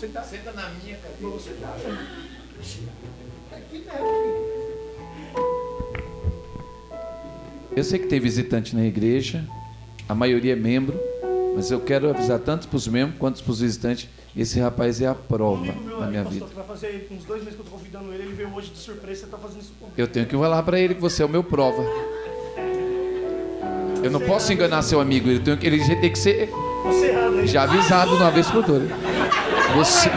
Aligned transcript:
você 0.00 0.08
tá. 0.08 0.22
Senta 0.22 0.52
na 0.52 0.70
minha 0.70 0.96
cadeira. 0.96 1.36
Você 1.36 1.50
tá. 1.60 1.76
Aqui 3.52 3.78
mesmo, 3.78 4.50
Eu 7.76 7.84
sei 7.84 7.98
que 7.98 8.06
tem 8.06 8.18
visitante 8.18 8.74
na 8.74 8.84
igreja, 8.84 9.44
a 10.08 10.14
maioria 10.14 10.54
é 10.54 10.56
membro, 10.56 10.98
mas 11.54 11.70
eu 11.70 11.80
quero 11.80 12.10
avisar 12.10 12.38
tanto 12.38 12.66
para 12.66 12.76
os 12.76 12.88
membros 12.88 13.18
quanto 13.18 13.42
para 13.44 13.52
os 13.52 13.60
visitantes. 13.60 14.08
Esse 14.36 14.60
rapaz 14.60 15.00
é 15.00 15.06
a 15.06 15.14
prova 15.14 15.64
meu 15.64 16.02
aí, 16.02 16.10
minha 16.10 16.22
pastor, 16.22 16.32
vida. 16.32 16.46
que 16.46 16.54
vai 16.54 16.64
fazer 16.64 17.08
uns 17.10 17.24
dois 17.24 17.42
meses 17.42 17.56
que 17.56 17.62
eu 17.62 17.64
tô 17.64 17.72
convidando 17.72 18.12
ele, 18.12 18.22
ele 18.22 18.32
veio 18.32 18.54
hoje 18.54 18.70
de 18.70 18.78
surpresa, 18.78 19.22
você 19.22 19.26
tá 19.26 19.36
fazendo 19.36 19.60
isso 19.60 19.72
comigo. 19.78 19.94
Eu 19.98 20.06
tenho 20.06 20.24
que 20.24 20.36
falar 20.36 20.62
para 20.62 20.78
ele 20.78 20.94
que 20.94 21.00
você 21.00 21.22
é 21.22 21.26
o 21.26 21.28
meu 21.28 21.42
prova. 21.42 21.82
Eu 24.02 24.10
não 24.10 24.20
posso 24.20 24.52
enganar 24.52 24.82
seu 24.82 25.00
amigo, 25.00 25.28
ele 25.28 25.40
tem, 25.40 25.58
ele 25.60 25.96
tem 25.96 26.12
que 26.12 26.18
ser 26.18 26.48
já 27.44 27.64
avisado 27.64 28.16
de 28.16 28.22
uma 28.22 28.30
vez 28.30 28.46
por 28.46 28.58
outra. 28.58 29.19
Você? 29.74 30.10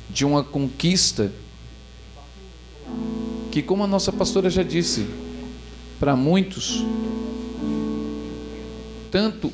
de 0.09 0.25
uma 0.25 0.43
conquista 0.43 1.31
que, 3.51 3.61
como 3.61 3.83
a 3.83 3.87
nossa 3.87 4.11
pastora 4.11 4.49
já 4.49 4.63
disse, 4.63 5.07
para 5.99 6.15
muitos, 6.15 6.83
tanto 9.11 9.51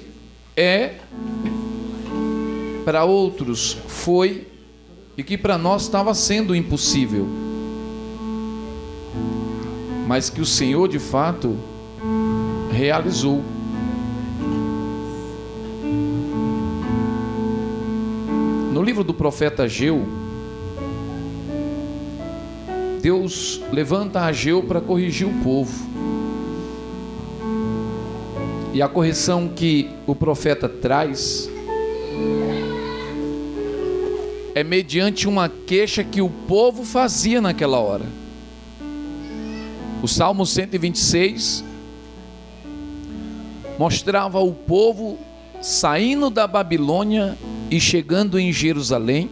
é, 0.55 0.99
para 2.85 3.03
outros 3.03 3.75
foi, 3.87 4.47
e 5.17 5.23
que 5.23 5.35
para 5.35 5.57
nós 5.57 5.81
estava 5.81 6.13
sendo 6.13 6.55
impossível, 6.55 7.27
mas 10.07 10.29
que 10.29 10.39
o 10.39 10.45
Senhor 10.45 10.87
de 10.87 10.99
fato 10.99 11.57
realizou. 12.71 13.43
No 18.71 18.83
livro 18.83 19.03
do 19.03 19.15
profeta 19.15 19.63
Ageu, 19.63 20.05
Deus 23.01 23.61
levanta 23.71 24.21
Ageu 24.21 24.61
para 24.61 24.79
corrigir 24.79 25.27
o 25.27 25.33
povo. 25.43 25.95
E 28.73 28.81
a 28.81 28.87
correção 28.87 29.47
que 29.47 29.89
o 30.05 30.13
profeta 30.13 30.69
traz 30.69 31.49
é 34.55 34.63
mediante 34.63 35.27
uma 35.27 35.49
queixa 35.49 36.01
que 36.01 36.21
o 36.21 36.29
povo 36.29 36.85
fazia 36.85 37.41
naquela 37.41 37.77
hora. 37.77 38.05
O 40.01 40.07
Salmo 40.07 40.45
126 40.45 41.61
mostrava 43.77 44.39
o 44.39 44.53
povo 44.53 45.19
saindo 45.61 46.29
da 46.29 46.47
Babilônia 46.47 47.37
e 47.69 47.81
chegando 47.81 48.39
em 48.39 48.53
Jerusalém. 48.53 49.29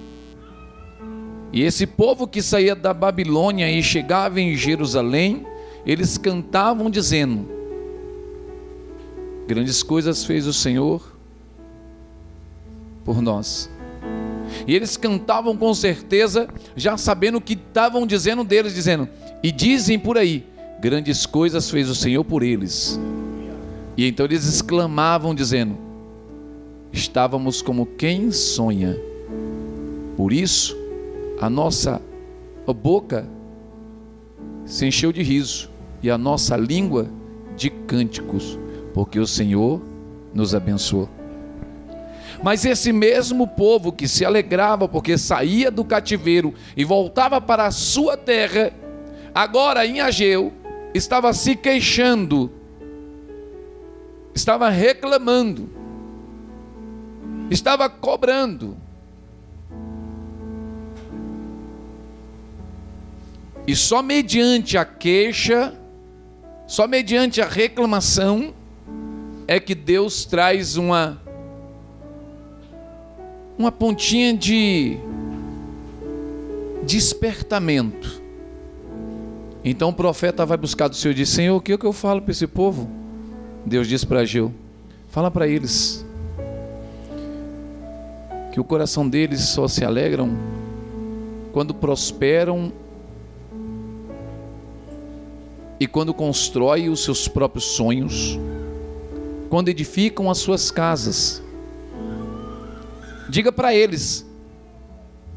E 1.54 1.62
esse 1.62 1.88
povo 1.88 2.28
que 2.28 2.42
saía 2.42 2.76
da 2.76 2.94
Babilônia 2.94 3.72
e 3.72 3.82
chegava 3.82 4.42
em 4.42 4.58
Jerusalém, 4.58 5.46
eles 5.86 6.18
cantavam 6.18 6.90
dizendo: 6.90 7.48
Grandes 9.48 9.84
coisas 9.84 10.26
fez 10.26 10.46
o 10.48 10.54
Senhor 10.54 11.02
por 13.06 13.22
nós. 13.22 13.73
E 14.68 14.76
eles 14.76 14.98
cantavam 14.98 15.56
com 15.58 15.74
certeza, 15.74 16.48
já 16.76 16.98
sabendo 16.98 17.38
o 17.38 17.42
que 17.42 17.54
estavam 17.54 18.08
dizendo 18.08 18.44
deles, 18.44 18.74
dizendo: 18.74 19.08
E 19.42 19.52
dizem 19.52 20.00
por 20.00 20.18
aí, 20.18 20.46
grandes 20.80 21.26
coisas 21.26 21.70
fez 21.70 21.90
o 21.90 21.96
Senhor 21.96 22.24
por 22.24 22.44
eles. 22.44 23.00
E 23.98 24.08
então 24.08 24.26
eles 24.26 24.48
exclamavam, 24.48 25.36
dizendo: 25.36 25.78
Estávamos 26.92 27.62
como 27.62 27.86
quem 27.86 28.32
sonha. 28.32 28.98
Por 30.16 30.32
isso, 30.32 30.78
a 31.42 31.50
nossa 31.50 32.02
boca 32.82 33.28
se 34.66 34.86
encheu 34.86 35.12
de 35.12 35.22
riso 35.22 35.70
e 36.02 36.10
a 36.10 36.18
nossa 36.18 36.56
língua 36.56 37.08
de 37.56 37.70
cânticos, 37.70 38.58
porque 38.94 39.20
o 39.20 39.28
Senhor 39.28 39.82
nos 40.34 40.56
abençoou. 40.56 41.10
Mas 42.44 42.66
esse 42.66 42.92
mesmo 42.92 43.48
povo 43.48 43.94
que 43.94 44.06
se 44.06 44.26
alegrava 44.26 44.86
porque 44.86 45.18
saía 45.18 45.72
do 45.72 45.86
cativeiro 45.86 46.54
e 46.76 46.84
voltava 46.84 47.40
para 47.40 47.66
a 47.66 47.72
sua 47.72 48.18
terra, 48.18 48.74
agora 49.34 49.86
em 49.86 50.02
Ageu, 50.02 50.52
estava 50.94 51.32
se 51.32 51.56
queixando, 51.56 52.52
estava 54.36 54.68
reclamando, 54.70 55.70
estava 57.50 57.90
cobrando. 57.90 58.76
E 63.66 63.74
só 63.74 64.04
mediante 64.04 64.78
a 64.78 64.84
queixa, 64.84 65.74
só 66.68 66.90
mediante 66.90 67.42
a 67.42 67.48
reclamação, 67.48 68.54
é 69.48 69.62
que 69.62 69.74
Deus 69.74 70.26
traz 70.26 70.76
uma 70.76 71.23
uma 73.58 73.72
pontinha 73.72 74.36
de 74.36 74.98
despertamento. 76.86 78.22
Então 79.64 79.90
o 79.90 79.94
profeta 79.94 80.46
vai 80.46 80.58
buscar 80.58 80.88
do 80.88 80.96
Senhor 80.96 81.14
e 81.14 81.16
diz: 81.16 81.30
Senhor, 81.30 81.56
o 81.56 81.62
que, 81.62 81.74
é 81.74 81.78
que 81.78 81.86
eu 81.86 81.94
falo 81.94 82.22
para 82.22 82.32
esse 82.32 82.48
povo? 82.48 82.90
Deus 83.66 83.88
diz 83.88 84.04
para 84.04 84.22
Ageu: 84.22 84.54
Fala 85.10 85.30
para 85.30 85.48
eles 85.48 86.06
que 88.52 88.60
o 88.60 88.64
coração 88.64 89.08
deles 89.08 89.42
só 89.42 89.68
se 89.68 89.84
alegram 89.84 90.30
quando 91.52 91.74
prosperam 91.74 92.72
e 95.80 95.88
quando 95.88 96.14
constroem 96.14 96.90
os 96.90 97.04
seus 97.04 97.28
próprios 97.28 97.66
sonhos, 97.66 98.40
quando 99.50 99.70
edificam 99.70 100.30
as 100.30 100.38
suas 100.40 100.72
casas 100.72 101.43
diga 103.34 103.52
para 103.52 103.74
eles 103.74 104.24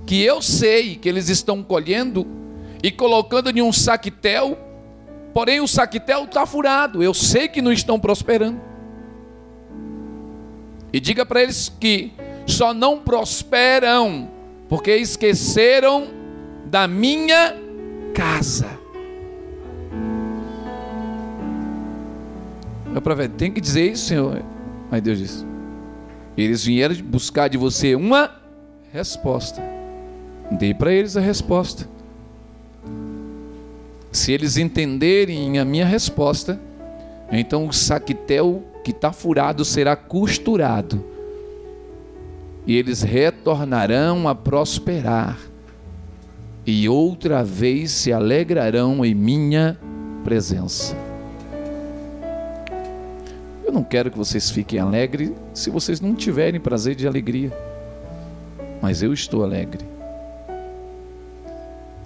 que 0.05 0.23
eu 0.23 0.43
sei 0.43 0.97
que 0.97 1.09
eles 1.09 1.31
estão 1.31 1.63
colhendo 1.63 2.27
e 2.83 2.93
colocando 2.93 3.49
em 3.49 3.63
um 3.63 3.73
saquetel, 3.73 4.57
porém 5.33 5.61
o 5.61 5.67
saquetel 5.67 6.25
está 6.25 6.45
furado, 6.45 7.03
eu 7.03 7.15
sei 7.15 7.49
que 7.49 7.63
não 7.63 7.73
estão 7.73 7.99
prosperando. 7.99 8.61
E 10.93 11.01
diga 11.01 11.25
para 11.25 11.43
eles 11.43 11.73
que 11.81 12.13
só 12.47 12.75
não 12.75 13.01
prosperam 13.01 14.31
porque 14.69 14.95
esqueceram 14.95 16.09
da 16.67 16.87
minha 16.87 17.57
casa. 18.13 18.69
Eu 22.95 23.29
tem 23.31 23.51
que 23.51 23.61
dizer 23.61 23.93
isso, 23.93 24.07
Senhor. 24.07 24.43
Aí 24.91 25.01
Deus 25.01 25.19
disse: 25.19 25.56
Eles 26.37 26.65
vieram 26.65 26.95
buscar 26.97 27.49
de 27.49 27.57
você 27.57 27.95
uma 27.95 28.31
resposta. 28.93 29.63
Dei 30.51 30.75
para 30.75 30.93
eles 30.93 31.17
a 31.17 31.21
resposta. 31.21 31.89
Se 34.13 34.33
eles 34.33 34.57
entenderem 34.57 35.59
a 35.59 35.65
minha 35.65 35.87
resposta, 35.87 36.61
então 37.31 37.67
o 37.67 37.73
saquetel 37.73 38.63
que 38.85 38.91
está 38.91 39.13
furado 39.13 39.65
será 39.65 39.97
costurado 39.97 41.17
e 42.67 42.77
eles 42.77 43.03
retornarão 43.03 44.29
a 44.29 44.35
prosperar, 44.35 45.39
e 46.67 46.89
outra 46.89 47.45
vez 47.45 47.93
se 47.93 48.13
alegrarão 48.13 49.05
em 49.05 49.15
minha 49.15 49.79
presença. 50.25 50.97
Não 53.77 53.85
quero 53.85 54.11
que 54.11 54.17
vocês 54.17 54.51
fiquem 54.51 54.79
alegres 54.79 55.33
se 55.53 55.69
vocês 55.69 56.01
não 56.01 56.15
tiverem 56.15 56.59
prazer 56.59 56.95
de 56.95 57.07
alegria, 57.07 57.53
mas 58.81 59.03
eu 59.03 59.13
estou 59.13 59.45
alegre, 59.45 59.85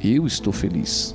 eu 0.02 0.26
estou 0.26 0.52
feliz, 0.52 1.14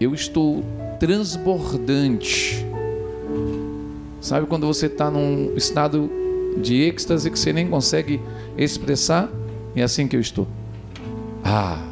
eu 0.00 0.12
estou 0.12 0.64
transbordante 0.98 2.66
Sabe 4.20 4.48
quando 4.48 4.66
você 4.66 4.86
está 4.86 5.08
num 5.08 5.54
estado 5.54 6.10
de 6.60 6.82
êxtase 6.82 7.30
que 7.30 7.38
você 7.38 7.52
nem 7.52 7.68
consegue 7.68 8.20
expressar? 8.58 9.30
É 9.76 9.82
assim 9.84 10.08
que 10.08 10.16
eu 10.16 10.20
estou. 10.20 10.48
Ah, 11.44 11.86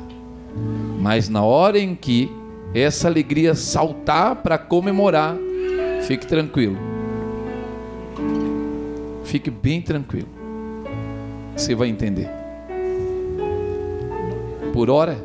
mas 0.98 1.28
na 1.28 1.44
hora 1.44 1.78
em 1.78 1.94
que 1.94 2.41
essa 2.74 3.08
alegria 3.08 3.54
saltar 3.54 4.36
para 4.36 4.58
comemorar, 4.58 5.36
fique 6.06 6.26
tranquilo. 6.26 6.76
Fique 9.24 9.50
bem 9.50 9.80
tranquilo. 9.80 10.28
Você 11.56 11.74
vai 11.74 11.88
entender. 11.88 12.30
Por 14.72 14.88
hora, 14.90 15.18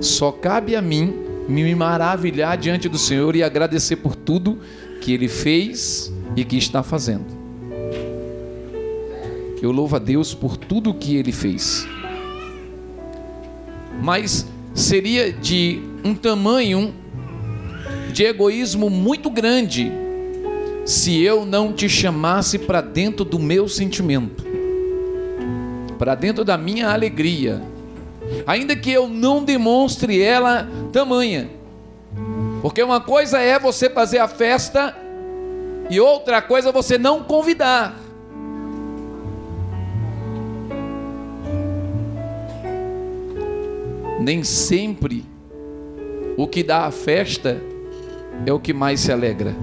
só 0.00 0.32
cabe 0.32 0.74
a 0.74 0.82
mim 0.82 1.14
me 1.48 1.74
maravilhar 1.74 2.56
diante 2.56 2.88
do 2.88 2.98
Senhor 2.98 3.36
e 3.36 3.42
agradecer 3.42 3.96
por 3.96 4.16
tudo 4.16 4.58
que 5.00 5.12
Ele 5.12 5.28
fez 5.28 6.12
e 6.36 6.44
que 6.44 6.56
está 6.56 6.82
fazendo. 6.82 7.44
Eu 9.64 9.72
louvo 9.72 9.96
a 9.96 9.98
Deus 9.98 10.34
por 10.34 10.58
tudo 10.58 10.92
que 10.92 11.16
ele 11.16 11.32
fez. 11.32 11.88
Mas 14.02 14.46
seria 14.74 15.32
de 15.32 15.80
um 16.04 16.14
tamanho 16.14 16.92
de 18.12 18.24
egoísmo 18.24 18.90
muito 18.90 19.30
grande 19.30 19.90
se 20.84 21.22
eu 21.22 21.46
não 21.46 21.72
te 21.72 21.88
chamasse 21.88 22.58
para 22.58 22.80
dentro 22.80 23.24
do 23.24 23.38
meu 23.38 23.68
sentimento, 23.68 24.44
para 25.98 26.14
dentro 26.14 26.44
da 26.44 26.58
minha 26.58 26.90
alegria, 26.90 27.62
ainda 28.46 28.76
que 28.76 28.90
eu 28.90 29.08
não 29.08 29.42
demonstre 29.42 30.20
ela 30.20 30.68
tamanha. 30.92 31.48
Porque 32.60 32.82
uma 32.82 33.00
coisa 33.00 33.38
é 33.38 33.58
você 33.58 33.88
fazer 33.88 34.18
a 34.18 34.28
festa 34.28 34.96
e 35.88 36.00
outra 36.00 36.42
coisa 36.42 36.68
é 36.68 36.72
você 36.72 36.98
não 36.98 37.22
convidar. 37.22 38.03
Nem 44.24 44.42
sempre 44.42 45.22
o 46.34 46.48
que 46.48 46.62
dá 46.62 46.86
a 46.86 46.90
festa 46.90 47.60
é 48.46 48.50
o 48.50 48.58
que 48.58 48.72
mais 48.72 49.00
se 49.00 49.12
alegra. 49.12 49.54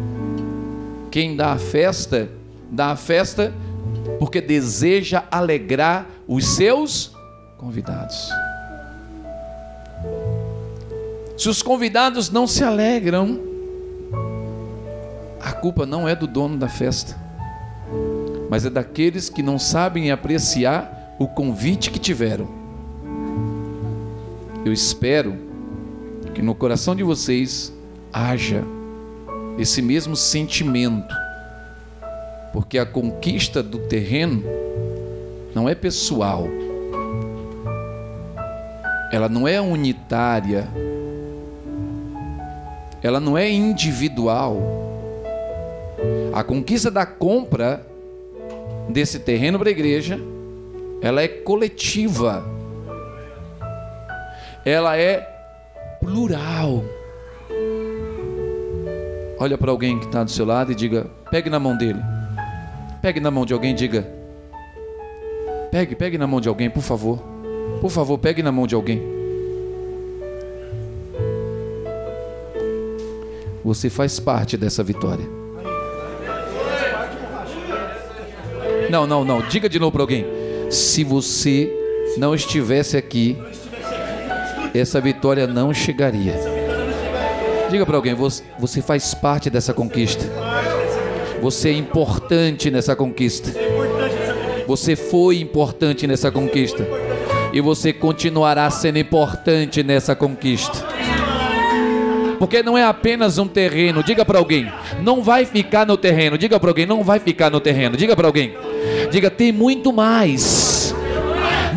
Quem 1.10 1.36
dá 1.36 1.54
a 1.54 1.58
festa, 1.58 2.30
dá 2.70 2.92
a 2.92 2.96
festa 2.96 3.52
porque 4.20 4.40
deseja 4.40 5.24
alegrar 5.32 6.08
os 6.28 6.46
seus 6.46 7.12
convidados. 7.58 8.30
Se 11.36 11.50
os 11.50 11.64
convidados 11.64 12.30
não 12.30 12.46
se 12.46 12.64
alegram, 12.64 13.40
a 15.42 15.54
culpa 15.54 15.88
não 15.88 16.08
é 16.08 16.16
do 16.16 16.28
dono 16.28 16.56
da 16.56 16.70
festa, 16.70 17.18
mas 18.48 18.64
é 18.64 18.70
daqueles 18.70 19.28
que 19.28 19.42
não 19.42 19.58
sabem 19.58 20.12
apreciar 20.12 21.16
o 21.18 21.28
convite 21.28 21.90
que 21.90 21.98
tiveram. 21.98 22.61
Eu 24.66 24.72
espero 24.72 25.36
que 26.34 26.42
no 26.42 26.56
coração 26.56 26.96
de 26.96 27.04
vocês 27.04 27.74
haja 28.12 28.64
esse 29.58 29.82
mesmo 29.82 30.16
sentimento, 30.16 31.14
porque 32.54 32.78
a 32.78 32.86
conquista 32.86 33.62
do 33.62 33.80
terreno 33.80 34.44
não 35.54 35.68
é 35.68 35.76
pessoal, 35.76 36.48
ela 39.12 39.28
não 39.28 39.48
é 39.48 39.60
unitária, 39.60 40.70
ela 43.04 43.20
não 43.20 43.38
é 43.38 43.50
individual 43.50 44.82
a 46.34 46.44
conquista 46.44 46.90
da 46.90 47.06
compra 47.06 47.86
desse 48.90 49.20
terreno 49.20 49.60
para 49.60 49.70
a 49.70 49.72
igreja, 49.72 50.20
ela 51.02 51.22
é 51.22 51.28
coletiva. 51.28 52.44
Ela 54.66 54.98
é 54.98 55.28
plural. 56.00 56.84
Olha 59.40 59.58
para 59.58 59.72
alguém 59.72 59.98
que 59.98 60.06
está 60.06 60.24
do 60.24 60.30
seu 60.30 60.46
lado 60.46 60.72
e 60.72 60.76
diga: 60.76 61.08
pegue 61.32 61.50
na 61.50 61.60
mão 61.60 61.76
dele. 61.76 62.00
Pegue 63.02 63.20
na 63.20 63.32
mão 63.32 63.46
de 63.46 63.54
alguém 63.54 63.72
e 63.72 63.76
diga: 63.76 64.08
pegue, 65.72 65.96
pegue 65.96 66.18
na 66.18 66.28
mão 66.28 66.40
de 66.40 66.48
alguém, 66.48 66.70
por 66.70 66.84
favor. 66.84 67.20
Por 67.80 67.90
favor, 67.90 68.18
pegue 68.20 68.44
na 68.44 68.52
mão 68.52 68.68
de 68.68 68.76
alguém. 68.76 69.02
Você 73.64 73.90
faz 73.90 74.20
parte 74.20 74.58
dessa 74.58 74.84
vitória. 74.84 75.26
Não, 78.92 79.08
não, 79.08 79.24
não. 79.24 79.42
Diga 79.42 79.70
de 79.70 79.80
novo 79.80 79.94
para 79.94 80.04
alguém. 80.04 80.26
Se 80.70 81.04
você 81.04 81.72
não 82.18 82.36
estivesse 82.36 82.98
aqui, 82.98 83.38
essa 84.80 85.02
vitória 85.02 85.48
não 85.48 85.74
chegaria. 85.74 86.36
Diga 87.70 87.86
para 87.86 87.96
alguém, 87.96 88.14
você 88.14 88.82
faz 88.82 89.14
parte 89.14 89.50
dessa 89.50 89.74
conquista. 89.74 90.26
Você 91.42 91.70
é 91.70 91.74
importante 91.74 92.70
nessa 92.70 92.96
conquista. 92.96 93.52
Você 94.68 94.96
foi 94.96 95.40
importante 95.40 96.06
nessa 96.06 96.32
conquista. 96.32 96.88
E 97.54 97.60
você 97.60 97.92
continuará 97.92 98.70
sendo 98.70 99.00
importante 99.00 99.84
nessa 99.84 100.16
conquista. 100.16 100.86
Porque 102.38 102.64
não 102.64 102.78
é 102.78 102.84
apenas 102.84 103.38
um 103.38 103.48
terreno. 103.48 104.04
Diga 104.04 104.26
para 104.26 104.40
alguém, 104.40 104.72
não 105.02 105.22
vai 105.22 105.46
ficar 105.46 105.86
no 105.86 105.96
terreno. 105.98 106.38
Diga 106.38 106.60
para 106.60 106.70
alguém, 106.70 106.86
não 106.86 107.04
vai 107.04 107.20
ficar 107.20 107.50
no 107.50 107.60
terreno. 107.60 107.96
Diga 107.98 108.16
para 108.16 108.28
alguém. 108.28 108.56
Diga, 109.12 109.30
tem 109.30 109.52
muito 109.52 109.94
mais. 109.94 110.94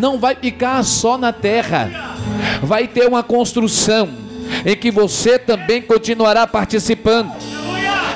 Não 0.01 0.19
vai 0.19 0.35
ficar 0.35 0.83
só 0.83 1.17
na 1.17 1.33
terra. 1.33 2.04
Vai 2.65 2.89
ter 2.89 3.07
uma 3.07 3.23
construção 3.23 4.09
em 4.65 4.77
que 4.77 4.91
você 4.91 5.39
também 5.39 5.83
continuará 5.83 6.47
participando. 6.47 7.33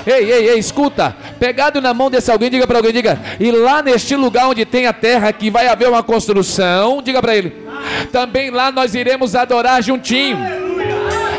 Ei, 0.07 0.33
ei, 0.33 0.49
ei, 0.51 0.59
escuta. 0.59 1.15
Pegado 1.39 1.81
na 1.81 1.93
mão 1.93 2.11
desse 2.11 2.31
alguém, 2.31 2.51
diga 2.51 2.67
para 2.67 2.79
alguém, 2.79 2.93
diga. 2.93 3.21
E 3.39 3.51
lá 3.51 3.83
neste 3.83 4.17
lugar 4.17 4.49
onde 4.49 4.65
tem 4.65 4.87
a 4.87 4.93
terra, 4.93 5.33
que 5.33 5.51
vai 5.51 5.69
haver 5.69 5.89
uma 5.89 6.03
construção, 6.03 7.03
diga 7.03 7.21
para 7.21 7.37
ele. 7.37 7.53
Também 8.11 8.51
lá 8.51 8.73
nós 8.73 8.95
iremos 8.95 9.35
adorar 9.35 9.83
juntinho. 9.83 10.39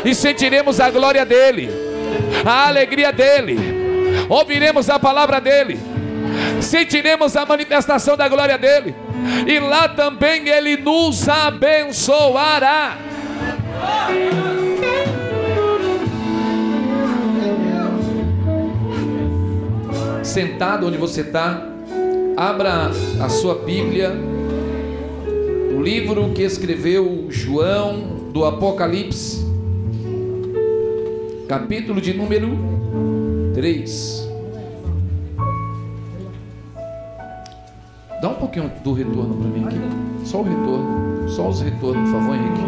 E 0.04 0.14
sentiremos 0.14 0.80
a 0.80 0.88
glória 0.88 1.26
dele, 1.26 1.68
a 2.44 2.68
alegria 2.68 3.12
dele. 3.12 3.58
Ouviremos 4.28 4.88
a 4.88 4.98
palavra 4.98 5.40
dele 5.40 5.89
sentiremos 6.60 7.36
a 7.36 7.44
manifestação 7.46 8.16
da 8.16 8.28
glória 8.28 8.58
dele, 8.58 8.94
e 9.46 9.58
lá 9.58 9.88
também 9.88 10.48
ele 10.48 10.76
nos 10.76 11.28
abençoará. 11.28 12.98
Sentado 20.22 20.86
onde 20.86 20.96
você 20.96 21.22
está, 21.22 21.70
Abra 22.40 22.90
a 23.20 23.28
sua 23.28 23.54
Bíblia, 23.54 24.12
o 25.76 25.82
livro 25.82 26.30
que 26.32 26.40
escreveu 26.40 27.26
João 27.28 28.30
do 28.32 28.46
Apocalipse, 28.46 29.44
capítulo 31.46 32.00
de 32.00 32.14
número 32.14 32.56
3. 33.52 34.29
Dá 38.20 38.28
um 38.28 38.34
pouquinho 38.34 38.70
do 38.84 38.92
retorno 38.92 39.34
para 39.34 39.48
mim 39.48 39.64
aqui. 39.64 39.80
Só 40.26 40.40
o 40.40 40.42
retorno. 40.42 41.28
Só 41.30 41.48
os 41.48 41.62
retornos, 41.62 42.10
por 42.10 42.20
favor, 42.20 42.36
Henrique. 42.36 42.60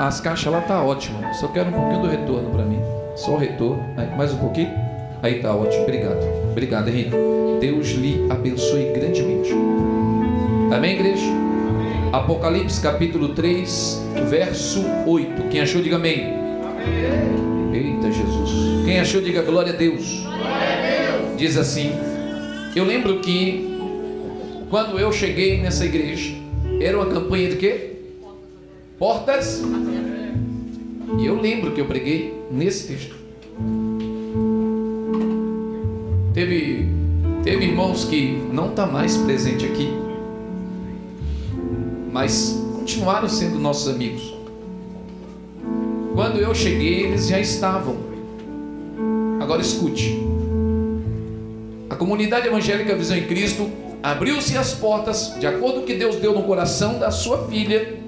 As 0.00 0.20
caixas 0.20 0.52
lá 0.52 0.60
tá 0.60 0.82
ótimo. 0.82 1.20
Só 1.34 1.46
quero 1.46 1.68
um 1.68 1.72
pouquinho 1.72 2.02
do 2.02 2.08
retorno 2.08 2.50
para 2.50 2.64
mim. 2.64 2.80
Só 3.14 3.34
o 3.34 3.36
retorno. 3.36 3.80
Aí, 3.96 4.08
mais 4.16 4.32
um 4.32 4.38
pouquinho. 4.38 4.70
Aí 5.22 5.40
tá 5.40 5.54
ótimo. 5.54 5.84
Obrigado. 5.84 6.18
Obrigado, 6.50 6.88
Henrique. 6.88 7.12
Deus 7.60 7.90
lhe 7.90 8.26
abençoe 8.28 8.92
grandemente. 8.92 9.52
Amém, 10.74 10.94
igreja? 10.94 11.22
Amém. 11.24 12.10
Apocalipse 12.12 12.80
capítulo 12.80 13.28
3, 13.28 14.04
verso 14.28 14.84
8. 15.06 15.42
Quem 15.48 15.60
achou, 15.60 15.80
diga 15.80 15.94
amém. 15.94 16.34
amém. 16.34 17.94
Eita 17.94 18.10
Jesus. 18.10 18.84
Quem 18.84 18.98
achou, 18.98 19.20
diga 19.20 19.42
glória 19.42 19.72
a 19.72 19.76
Deus. 19.76 20.22
Glória 20.22 20.42
a 20.42 21.18
Deus. 21.20 21.36
Diz 21.36 21.56
assim: 21.56 21.92
Eu 22.74 22.84
lembro 22.84 23.20
que 23.20 23.78
quando 24.70 24.98
eu 24.98 25.12
cheguei 25.12 25.60
nessa 25.60 25.84
igreja, 25.84 26.34
era 26.80 26.96
uma 26.96 27.06
campanha 27.06 27.50
de 27.50 27.56
quê? 27.56 27.96
Portas. 28.98 29.62
E 31.20 31.26
eu 31.26 31.38
lembro 31.38 31.72
que 31.72 31.80
eu 31.82 31.84
preguei 31.84 32.34
nesse 32.50 32.88
texto. 32.88 33.14
Teve, 36.32 36.88
teve 37.44 37.66
irmãos 37.66 38.06
que 38.06 38.42
não 38.50 38.70
está 38.70 38.86
mais 38.86 39.18
presente 39.18 39.66
aqui, 39.66 39.92
mas 42.10 42.58
continuaram 42.74 43.28
sendo 43.28 43.58
nossos 43.58 43.94
amigos. 43.94 44.34
Quando 46.14 46.38
eu 46.38 46.54
cheguei, 46.54 47.04
eles 47.04 47.28
já 47.28 47.38
estavam. 47.38 47.96
Agora 49.40 49.60
escute. 49.60 50.31
A 51.92 51.94
comunidade 51.94 52.46
evangélica 52.46 52.94
Visão 52.94 53.18
em 53.18 53.26
Cristo 53.26 53.70
abriu-se 54.02 54.56
as 54.56 54.72
portas, 54.72 55.34
de 55.38 55.46
acordo 55.46 55.74
com 55.74 55.80
o 55.80 55.84
que 55.84 55.92
Deus 55.92 56.16
deu 56.16 56.32
no 56.32 56.42
coração 56.44 56.98
da 56.98 57.10
sua 57.10 57.46
filha, 57.48 57.98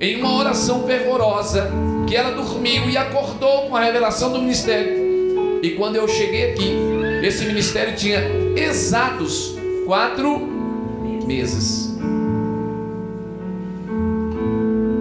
em 0.00 0.20
uma 0.20 0.36
oração 0.36 0.86
fervorosa, 0.86 1.68
que 2.06 2.14
ela 2.14 2.30
dormiu 2.30 2.88
e 2.88 2.96
acordou 2.96 3.62
com 3.62 3.74
a 3.74 3.82
revelação 3.82 4.30
do 4.30 4.38
ministério. 4.38 5.60
E 5.64 5.70
quando 5.70 5.96
eu 5.96 6.06
cheguei 6.06 6.52
aqui, 6.52 6.76
esse 7.24 7.44
ministério 7.44 7.96
tinha 7.96 8.20
exatos 8.54 9.56
quatro 9.84 10.38
meses. 11.26 11.92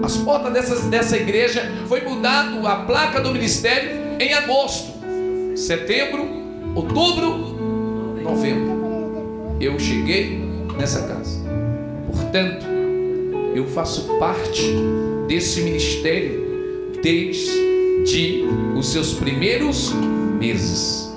As 0.04 0.18
portas 0.18 0.52
dessa, 0.52 0.90
dessa 0.90 1.18
igreja 1.18 1.72
foi 1.88 2.02
mudado 2.02 2.68
a 2.68 2.78
placa 2.78 3.22
do 3.22 3.32
ministério 3.32 3.92
em 4.20 4.34
agosto, 4.34 4.92
setembro, 5.56 6.28
outubro, 6.74 7.53
novembro 8.24 8.84
eu 9.60 9.80
cheguei 9.80 10.40
nessa 10.78 11.04
casa. 11.04 11.40
Portanto, 12.12 12.66
eu 13.56 13.66
faço 13.68 14.18
parte 14.20 14.74
desse 15.28 15.62
ministério 15.62 16.44
desde 17.02 18.44
os 18.76 18.90
seus 18.90 19.14
primeiros 19.14 19.94
meses. 20.40 21.14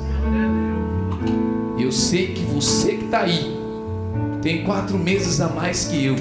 Eu 1.78 1.90
sei 1.92 2.28
que 2.28 2.42
você 2.42 2.94
que 2.94 3.04
está 3.04 3.20
aí 3.22 3.56
tem 4.42 4.64
quatro 4.64 4.98
meses 4.98 5.40
a 5.40 5.48
mais 5.48 5.86
que 5.86 6.04
eu. 6.04 6.16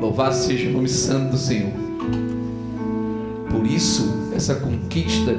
Louvado 0.00 0.34
seja 0.34 0.68
o 0.68 0.72
nome 0.72 0.88
santo 0.88 1.32
do 1.32 1.38
Senhor. 1.38 1.72
Por 3.50 3.66
isso, 3.66 4.30
essa 4.34 4.56
conquista 4.56 5.36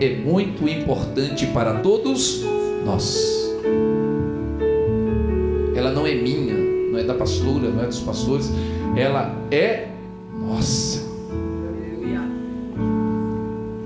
é 0.00 0.16
muito 0.16 0.68
importante 0.68 1.46
para 1.46 1.74
todos 1.80 2.42
nós 2.84 3.44
não 5.90 6.06
é 6.06 6.14
minha, 6.14 6.54
não 6.54 6.98
é 6.98 7.04
da 7.04 7.14
pastora, 7.14 7.70
não 7.70 7.82
é 7.82 7.86
dos 7.86 8.00
pastores, 8.00 8.50
ela 8.96 9.34
é 9.50 9.88
nossa. 10.40 11.04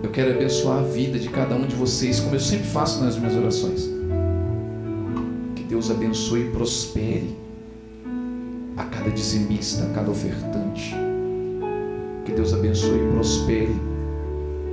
Eu 0.03 0.11
quero 0.11 0.31
abençoar 0.33 0.79
a 0.79 0.83
vida 0.83 1.19
de 1.19 1.29
cada 1.29 1.55
um 1.55 1.67
de 1.67 1.77
vocês, 1.77 2.19
como 2.19 2.35
eu 2.35 2.41
sempre 2.41 2.67
faço 2.67 3.03
nas 3.05 3.17
minhas 3.19 3.37
orações. 3.37 3.91
Que 5.55 5.63
Deus 5.65 5.91
abençoe 5.91 6.41
e 6.41 6.51
prospere 6.51 7.37
a 8.77 8.85
cada 8.85 9.11
dizimista, 9.11 9.85
a 9.85 9.91
cada 9.91 10.11
ofertante. 10.11 10.95
Que 12.25 12.33
Deus 12.33 12.55
abençoe 12.55 12.99
e 12.99 13.13
prospere 13.13 13.77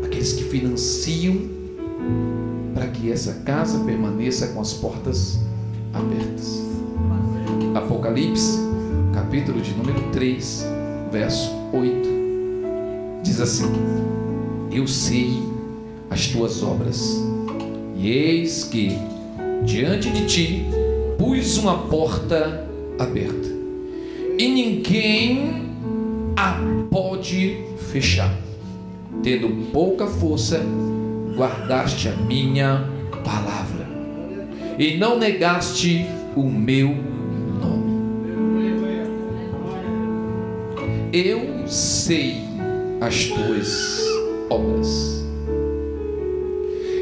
aqueles 0.03 0.33
que 0.33 0.43
financiam 0.43 1.37
para 2.73 2.87
que 2.87 3.11
essa 3.11 3.33
casa 3.45 3.79
permaneça 3.79 4.47
com 4.47 4.61
as 4.61 4.73
portas 4.73 5.39
abertas. 5.93 6.64
Apocalipse, 7.85 8.57
capítulo 9.13 9.61
de 9.61 9.71
número 9.75 10.01
3, 10.11 10.65
verso 11.11 11.51
8. 11.71 12.09
Diz 13.21 13.39
assim: 13.39 13.71
Eu 14.71 14.87
sei 14.87 15.43
as 16.09 16.25
tuas 16.25 16.63
obras, 16.63 17.23
e 17.95 18.09
eis 18.09 18.63
que 18.63 18.97
diante 19.63 20.09
de 20.09 20.25
ti 20.25 20.65
pus 21.19 21.57
uma 21.57 21.77
porta 21.77 22.67
aberta, 22.97 23.49
e 24.39 24.47
ninguém 24.47 25.69
a 26.35 26.59
pode 26.89 27.65
fechar. 27.91 28.35
Tendo 29.21 29.71
pouca 29.71 30.07
força, 30.07 30.59
guardaste 31.35 32.09
a 32.09 32.15
minha 32.15 32.89
palavra, 33.23 33.87
e 34.79 34.97
não 34.97 35.19
negaste 35.19 36.03
o 36.35 36.49
meu 36.49 37.14
eu 41.15 41.65
sei 41.65 42.41
as 42.99 43.23
tuas 43.27 44.05
obras. 44.49 45.23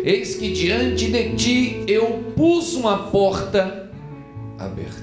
Eis 0.03 0.35
que 0.35 0.51
diante 0.51 1.09
de 1.09 1.35
ti 1.35 1.83
eu 1.87 2.23
pus 2.35 2.75
uma 2.75 3.09
porta 3.09 3.89
aberta. 4.59 5.01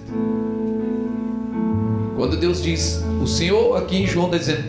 Quando 2.14 2.36
Deus 2.36 2.62
diz, 2.62 3.02
o 3.20 3.26
Senhor 3.26 3.76
aqui 3.76 3.96
em 3.96 4.06
João 4.06 4.26
está 4.26 4.38
dizendo, 4.38 4.62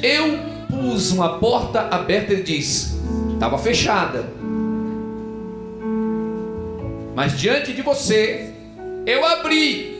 eu 0.00 0.38
pus 0.68 1.10
uma 1.10 1.40
porta 1.40 1.80
aberta, 1.80 2.34
ele 2.34 2.44
diz, 2.44 2.96
estava 3.32 3.58
fechada. 3.58 4.30
Mas 7.16 7.36
diante 7.36 7.72
de 7.72 7.82
você, 7.82 8.52
eu 9.04 9.24
abri 9.24 9.97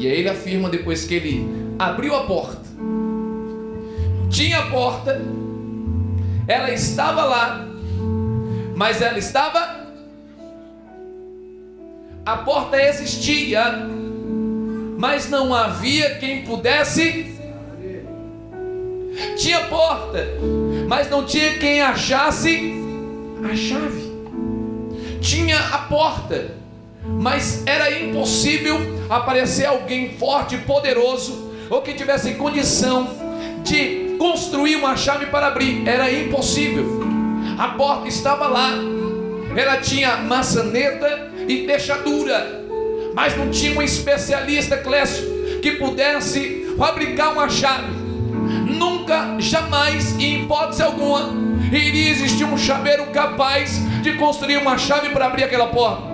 E 0.00 0.06
aí 0.06 0.20
ele 0.20 0.30
afirma 0.30 0.70
depois 0.70 1.04
que 1.04 1.12
ele 1.12 1.46
abriu 1.78 2.14
a 2.14 2.24
porta. 2.24 2.62
Tinha 4.30 4.60
a 4.60 4.70
porta, 4.70 5.20
ela 6.48 6.70
estava 6.70 7.22
lá, 7.22 7.68
mas 8.74 9.02
ela 9.02 9.18
estava. 9.18 9.88
A 12.24 12.36
porta 12.38 12.82
existia, 12.82 13.62
mas 14.96 15.28
não 15.28 15.54
havia 15.54 16.14
quem 16.14 16.46
pudesse. 16.46 17.38
Tinha 19.36 19.64
porta, 19.64 20.26
mas 20.88 21.10
não 21.10 21.26
tinha 21.26 21.58
quem 21.58 21.82
achasse 21.82 22.72
a 23.44 23.54
chave. 23.54 24.10
Tinha 25.20 25.58
a 25.58 25.78
porta, 25.80 26.59
mas 27.18 27.62
era 27.66 27.90
impossível 28.00 28.78
aparecer 29.08 29.66
alguém 29.66 30.16
forte 30.16 30.54
e 30.54 30.58
poderoso 30.58 31.50
ou 31.68 31.82
que 31.82 31.94
tivesse 31.94 32.34
condição 32.34 33.08
de 33.62 34.16
construir 34.18 34.76
uma 34.76 34.96
chave 34.96 35.26
para 35.26 35.46
abrir. 35.46 35.86
Era 35.86 36.12
impossível. 36.12 37.00
A 37.58 37.68
porta 37.68 38.08
estava 38.08 38.46
lá, 38.46 38.70
ela 39.56 39.76
tinha 39.78 40.16
maçaneta 40.16 41.30
e 41.46 41.66
fechadura, 41.66 42.64
mas 43.14 43.36
não 43.36 43.50
tinha 43.50 43.78
um 43.78 43.82
especialista, 43.82 44.78
Clécio, 44.78 45.60
que 45.60 45.72
pudesse 45.72 46.74
fabricar 46.78 47.32
uma 47.32 47.48
chave. 47.48 48.00
Nunca, 48.66 49.36
jamais, 49.38 50.18
em 50.18 50.42
hipótese 50.42 50.82
alguma, 50.82 51.30
iria 51.70 52.10
existir 52.10 52.44
um 52.44 52.56
chaveiro 52.56 53.06
capaz 53.06 53.78
de 54.02 54.14
construir 54.14 54.56
uma 54.56 54.78
chave 54.78 55.10
para 55.10 55.26
abrir 55.26 55.44
aquela 55.44 55.66
porta. 55.66 56.09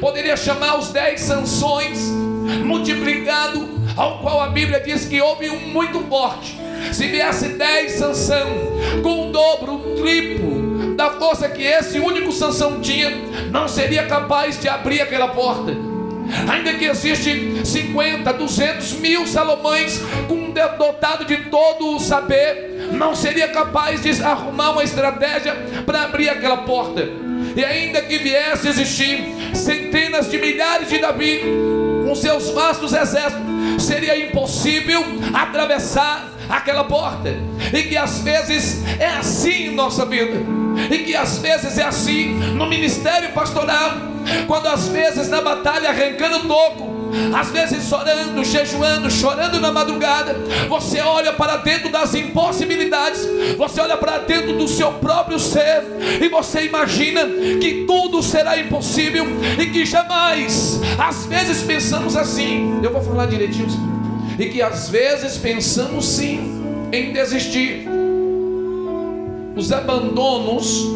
Poderia 0.00 0.36
chamar 0.36 0.78
os 0.78 0.88
dez 0.88 1.20
sanções 1.20 1.98
multiplicado, 2.64 3.68
ao 3.96 4.18
qual 4.18 4.40
a 4.40 4.48
Bíblia 4.48 4.80
diz 4.80 5.04
que 5.04 5.20
houve 5.20 5.48
um 5.50 5.60
muito 5.68 6.00
forte. 6.08 6.58
Se 6.92 7.06
viesse 7.06 7.50
dez 7.50 7.92
sanção 7.92 8.48
com 9.02 9.28
o 9.28 9.32
dobro, 9.32 9.74
o 9.74 10.02
triplo 10.02 10.94
da 10.94 11.10
força 11.10 11.48
que 11.48 11.62
esse 11.62 11.98
único 11.98 12.30
Sansão 12.32 12.80
tinha, 12.80 13.10
não 13.50 13.66
seria 13.66 14.06
capaz 14.06 14.60
de 14.60 14.68
abrir 14.68 15.00
aquela 15.00 15.28
porta. 15.28 15.74
Ainda 16.48 16.74
que 16.74 16.84
existe 16.84 17.64
50, 17.64 18.32
200 18.32 18.92
mil 18.94 19.26
Salomões 19.26 20.00
com 20.28 20.42
dotado 20.76 21.24
de 21.24 21.36
todo 21.50 21.96
o 21.96 22.00
saber, 22.00 22.88
não 22.92 23.14
seria 23.14 23.48
capaz 23.48 24.02
de 24.02 24.22
arrumar 24.22 24.70
uma 24.70 24.84
estratégia 24.84 25.54
para 25.84 26.02
abrir 26.02 26.28
aquela 26.28 26.58
porta. 26.58 27.31
E 27.54 27.64
ainda 27.64 28.02
que 28.02 28.18
viesse 28.18 28.66
a 28.66 28.70
existir 28.70 29.24
centenas 29.54 30.30
de 30.30 30.38
milhares 30.38 30.88
de 30.88 30.98
Davi 30.98 31.40
com 32.06 32.14
seus 32.14 32.50
vastos 32.50 32.92
exércitos, 32.92 33.42
seria 33.78 34.16
impossível 34.26 35.04
atravessar 35.32 36.30
aquela 36.48 36.84
porta. 36.84 37.34
E 37.72 37.82
que 37.84 37.96
às 37.96 38.20
vezes 38.20 38.82
é 38.98 39.08
assim 39.08 39.68
em 39.68 39.74
nossa 39.74 40.04
vida. 40.04 40.36
E 40.90 40.98
que 40.98 41.14
às 41.14 41.38
vezes 41.38 41.78
é 41.78 41.84
assim 41.84 42.34
no 42.54 42.66
ministério 42.66 43.30
pastoral. 43.32 43.92
Quando 44.46 44.68
às 44.68 44.88
vezes 44.88 45.28
na 45.28 45.40
batalha 45.40 45.90
arrancando 45.90 46.46
toco, 46.46 46.91
às 47.34 47.50
vezes 47.50 47.88
chorando, 47.88 48.44
jejuando, 48.44 49.10
chorando 49.10 49.60
na 49.60 49.70
madrugada, 49.70 50.34
você 50.68 51.00
olha 51.00 51.32
para 51.32 51.56
dentro 51.56 51.90
das 51.90 52.14
impossibilidades, 52.14 53.26
você 53.56 53.80
olha 53.80 53.96
para 53.96 54.18
dentro 54.18 54.56
do 54.56 54.66
seu 54.66 54.92
próprio 54.92 55.38
ser 55.38 55.82
e 56.20 56.28
você 56.28 56.64
imagina 56.64 57.26
que 57.60 57.84
tudo 57.86 58.22
será 58.22 58.58
impossível 58.58 59.26
e 59.58 59.66
que 59.66 59.84
jamais, 59.84 60.80
às 60.98 61.26
vezes 61.26 61.62
pensamos 61.62 62.16
assim, 62.16 62.80
eu 62.82 62.90
vou 62.90 63.02
falar 63.02 63.26
direitinho, 63.26 63.68
e 64.38 64.46
que 64.46 64.62
às 64.62 64.88
vezes 64.88 65.36
pensamos 65.36 66.06
sim 66.06 66.62
em 66.92 67.12
desistir. 67.12 67.86
Os 69.54 69.70
abandonos, 69.70 70.86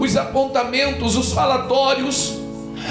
os 0.00 0.16
apontamentos, 0.16 1.16
os 1.16 1.32
falatórios, 1.32 2.37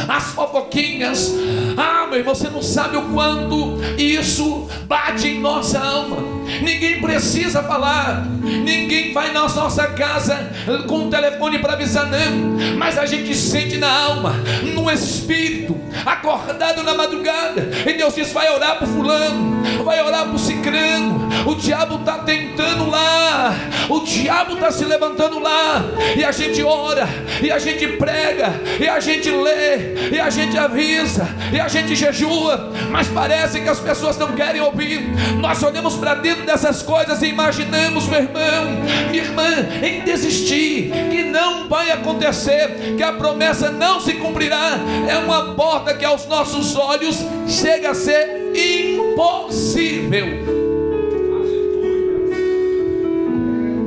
as 0.08 0.32
fofoquinhas. 0.34 1.34
Ah, 1.78 2.08
meu 2.08 2.20
irmão, 2.20 2.36
você 2.36 2.50
não 2.50 2.62
sabe 2.62 2.98
o 2.98 3.04
quanto 3.14 3.80
isso 3.98 4.68
bate 4.88 5.28
em 5.28 5.40
nossa 5.40 5.80
alma. 5.80 6.37
Ninguém 6.62 7.02
precisa 7.02 7.62
falar, 7.62 8.26
ninguém 8.42 9.14
vai 9.14 9.32
na 9.32 9.48
nossa 9.48 9.88
casa 9.88 10.50
com 10.88 11.08
o 11.08 11.10
telefone 11.10 11.60
para 11.60 11.74
avisar, 11.74 12.10
não. 12.10 12.58
Mas 12.78 12.98
a 12.98 13.06
gente 13.06 13.36
sente 13.36 13.78
na 13.78 13.92
alma, 13.92 14.34
no 14.64 14.90
espírito, 14.90 15.78
acordado 16.06 16.84
na 16.84 16.94
madrugada. 16.94 17.70
E 17.86 17.94
Deus 17.94 18.16
diz: 18.16 18.32
vai 18.32 18.50
orar 18.50 18.80
por 18.80 18.88
fulano, 18.88 19.84
vai 19.84 20.02
orar 20.02 20.28
por 20.28 20.40
cicrano. 20.40 21.28
O 21.46 21.56
diabo 21.56 21.98
está 21.98 22.20
tentando 22.20 22.90
lá, 22.90 23.54
o 23.90 24.00
diabo 24.02 24.54
está 24.54 24.72
se 24.72 24.86
levantando 24.86 25.40
lá. 25.40 25.84
E 26.16 26.24
a 26.24 26.32
gente 26.32 26.64
ora, 26.64 27.08
e 27.42 27.52
a 27.52 27.60
gente 27.60 27.88
prega, 27.90 28.54
e 28.80 28.88
a 28.88 29.00
gente 29.00 29.30
lê, 29.30 30.12
e 30.12 30.20
a 30.20 30.30
gente 30.30 30.58
avisa, 30.58 31.28
e 31.52 31.60
a 31.60 31.68
gente 31.68 31.96
jejua. 31.96 32.72
Mas 32.90 33.08
parece 33.08 33.60
que 33.60 33.70
as 33.70 33.80
pessoas 33.80 34.18
não 34.18 34.34
querem 34.34 34.62
ouvir. 34.62 35.02
Nós 35.40 35.62
olhamos 35.62 35.96
para 35.96 36.16
dentro 36.16 36.37
dessas 36.46 36.82
coisas 36.82 37.22
e 37.22 37.28
imaginamos, 37.28 38.08
meu 38.08 38.22
irmão, 38.22 38.66
minha 39.10 39.24
irmã, 39.24 39.50
em 39.84 40.02
desistir, 40.04 40.92
que 41.12 41.24
não 41.24 41.68
vai 41.68 41.92
acontecer, 41.92 42.96
que 42.96 43.04
a 43.04 43.14
promessa 43.14 43.72
não 43.72 44.00
se 44.00 44.14
cumprirá. 44.14 44.78
É 45.08 45.18
uma 45.18 45.54
porta 45.54 45.94
que 45.94 46.06
aos 46.06 46.26
nossos 46.28 46.76
olhos 46.76 47.18
chega 47.48 47.92
a 47.92 47.96
ser 47.96 48.52
impossível. 48.56 50.26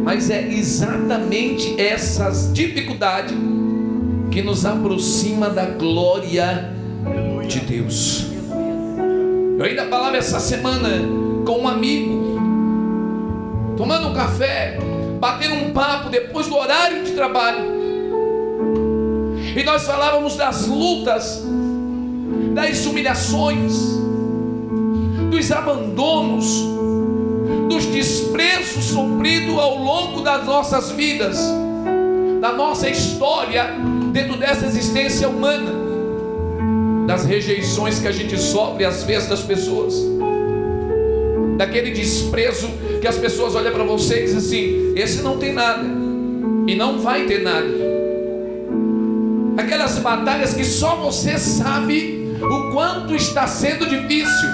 Mas 0.05 0.31
é 0.31 0.49
exatamente 0.49 1.81
essas 1.81 2.53
dificuldades 2.53 3.37
que 4.31 4.43
nos 4.43 4.65
aproxima 4.65 5.51
da 5.51 5.67
glória 5.67 6.71
de 7.47 7.61
Deus. 7.61 8.27
Eu 9.59 9.65
ainda 9.65 9.87
falava 9.87 10.17
essa 10.17 10.41
semana 10.41 10.89
com 11.45 11.61
um 11.61 11.69
amigo, 11.69 12.30
tomando 13.81 14.09
um 14.09 14.13
café, 14.13 14.77
batendo 15.19 15.55
um 15.55 15.73
papo 15.73 16.11
depois 16.11 16.47
do 16.47 16.55
horário 16.55 17.03
de 17.03 17.13
trabalho. 17.13 17.65
E 19.57 19.63
nós 19.65 19.85
falávamos 19.85 20.37
das 20.37 20.67
lutas, 20.67 21.43
das 22.53 22.85
humilhações, 22.85 23.73
dos 25.31 25.51
abandonos, 25.51 26.63
dos 27.71 27.87
desprezos 27.87 28.85
sofridos 28.85 29.59
ao 29.59 29.79
longo 29.79 30.21
das 30.21 30.45
nossas 30.45 30.91
vidas, 30.91 31.39
da 32.39 32.53
nossa 32.53 32.87
história, 32.87 33.65
dentro 34.13 34.37
dessa 34.37 34.67
existência 34.67 35.27
humana, 35.27 35.73
das 37.07 37.25
rejeições 37.25 37.99
que 37.99 38.07
a 38.07 38.13
gente 38.13 38.37
sofre 38.37 38.85
às 38.85 39.05
vezes 39.05 39.27
das 39.27 39.41
pessoas, 39.41 39.95
daquele 41.57 41.93
desprezo 41.93 42.69
que 43.01 43.09
as 43.09 43.17
pessoas 43.17 43.55
olham 43.55 43.73
para 43.73 43.85
você 43.85 44.21
e 44.21 44.23
dizem 44.25 44.39
assim: 44.39 44.93
esse 44.97 45.23
não 45.23 45.39
tem 45.39 45.53
nada, 45.53 45.83
e 46.67 46.75
não 46.75 46.99
vai 46.99 47.25
ter 47.25 47.43
nada 47.43 47.91
aquelas 49.61 49.99
batalhas 49.99 50.55
que 50.55 50.65
só 50.65 50.97
você 50.97 51.39
sabe 51.39 52.37
o 52.43 52.73
quanto 52.73 53.15
está 53.15 53.47
sendo 53.47 53.87
difícil. 53.87 54.49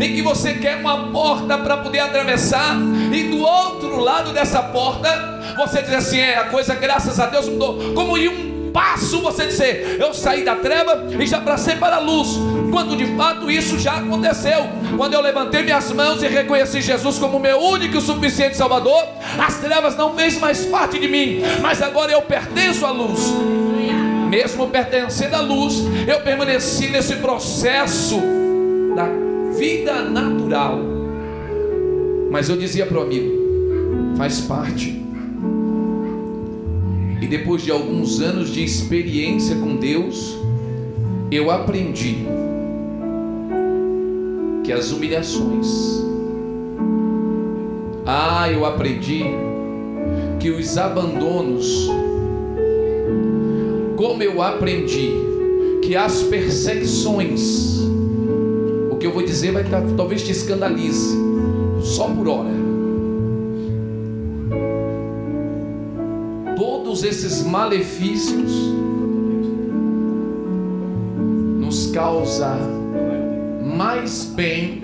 Em 0.00 0.14
que 0.14 0.22
você 0.22 0.54
quer 0.54 0.76
uma 0.76 1.10
porta 1.10 1.58
para 1.58 1.78
poder 1.78 2.00
atravessar, 2.00 2.76
e 3.12 3.24
do 3.24 3.38
outro 3.38 3.98
lado 3.98 4.32
dessa 4.32 4.62
porta, 4.62 5.08
você 5.56 5.82
diz 5.82 5.92
assim: 5.92 6.18
é, 6.18 6.38
a 6.38 6.44
coisa, 6.44 6.74
graças 6.74 7.18
a 7.18 7.26
Deus, 7.26 7.48
mudou. 7.48 7.92
Como 7.94 8.16
em 8.16 8.28
um 8.28 8.70
passo 8.72 9.20
você 9.20 9.46
dizer, 9.46 9.98
eu 10.00 10.14
saí 10.14 10.44
da 10.44 10.56
treva 10.56 11.06
e 11.18 11.26
já 11.26 11.40
passei 11.40 11.76
para 11.76 11.96
a 11.96 12.00
luz, 12.00 12.38
quando 12.72 12.96
de 12.96 13.04
fato 13.14 13.50
isso 13.50 13.78
já 13.78 13.98
aconteceu. 13.98 14.66
Quando 14.96 15.12
eu 15.12 15.20
levantei 15.20 15.62
minhas 15.62 15.92
mãos 15.92 16.22
e 16.22 16.26
reconheci 16.26 16.80
Jesus 16.80 17.18
como 17.18 17.38
meu 17.38 17.58
único 17.58 17.98
e 17.98 18.00
suficiente 18.00 18.56
Salvador, 18.56 19.04
as 19.38 19.58
trevas 19.58 19.96
não 19.96 20.16
fez 20.16 20.40
mais 20.40 20.64
parte 20.64 20.98
de 20.98 21.06
mim, 21.06 21.42
mas 21.60 21.82
agora 21.82 22.10
eu 22.10 22.22
pertenço 22.22 22.86
à 22.86 22.90
luz. 22.90 23.32
Mesmo 24.28 24.68
pertencendo 24.68 25.36
à 25.36 25.40
luz, 25.42 25.74
eu 26.08 26.20
permaneci 26.20 26.88
nesse 26.88 27.16
processo 27.16 28.18
da 28.96 29.06
vida 29.56 30.02
natural. 30.02 30.78
Mas 32.30 32.48
eu 32.48 32.56
dizia 32.56 32.86
para 32.86 32.98
o 32.98 33.02
amigo: 33.02 34.16
faz 34.16 34.40
parte 34.40 35.02
e 37.20 37.26
depois 37.28 37.62
de 37.62 37.70
alguns 37.70 38.20
anos 38.20 38.50
de 38.50 38.64
experiência 38.64 39.54
com 39.54 39.76
Deus, 39.76 40.36
eu 41.30 41.52
aprendi 41.52 42.26
que 44.64 44.72
as 44.72 44.92
humilhações, 44.92 45.66
ah, 48.06 48.50
eu 48.50 48.64
aprendi 48.64 49.24
que 50.40 50.50
os 50.50 50.76
abandonos, 50.76 51.88
como 53.96 54.22
eu 54.22 54.42
aprendi 54.42 55.10
que 55.82 55.96
as 55.96 56.22
perseguições, 56.22 57.80
o 58.90 58.96
que 58.96 59.06
eu 59.06 59.12
vou 59.12 59.24
dizer 59.24 59.52
vai 59.52 59.64
talvez 59.96 60.22
te 60.22 60.32
escandalize, 60.32 61.16
só 61.80 62.08
por 62.08 62.28
hora. 62.28 62.62
todos 66.92 67.04
esses 67.04 67.42
malefícios 67.42 68.52
nos 71.58 71.86
causa 71.86 72.54
mais 73.64 74.24
bem 74.24 74.82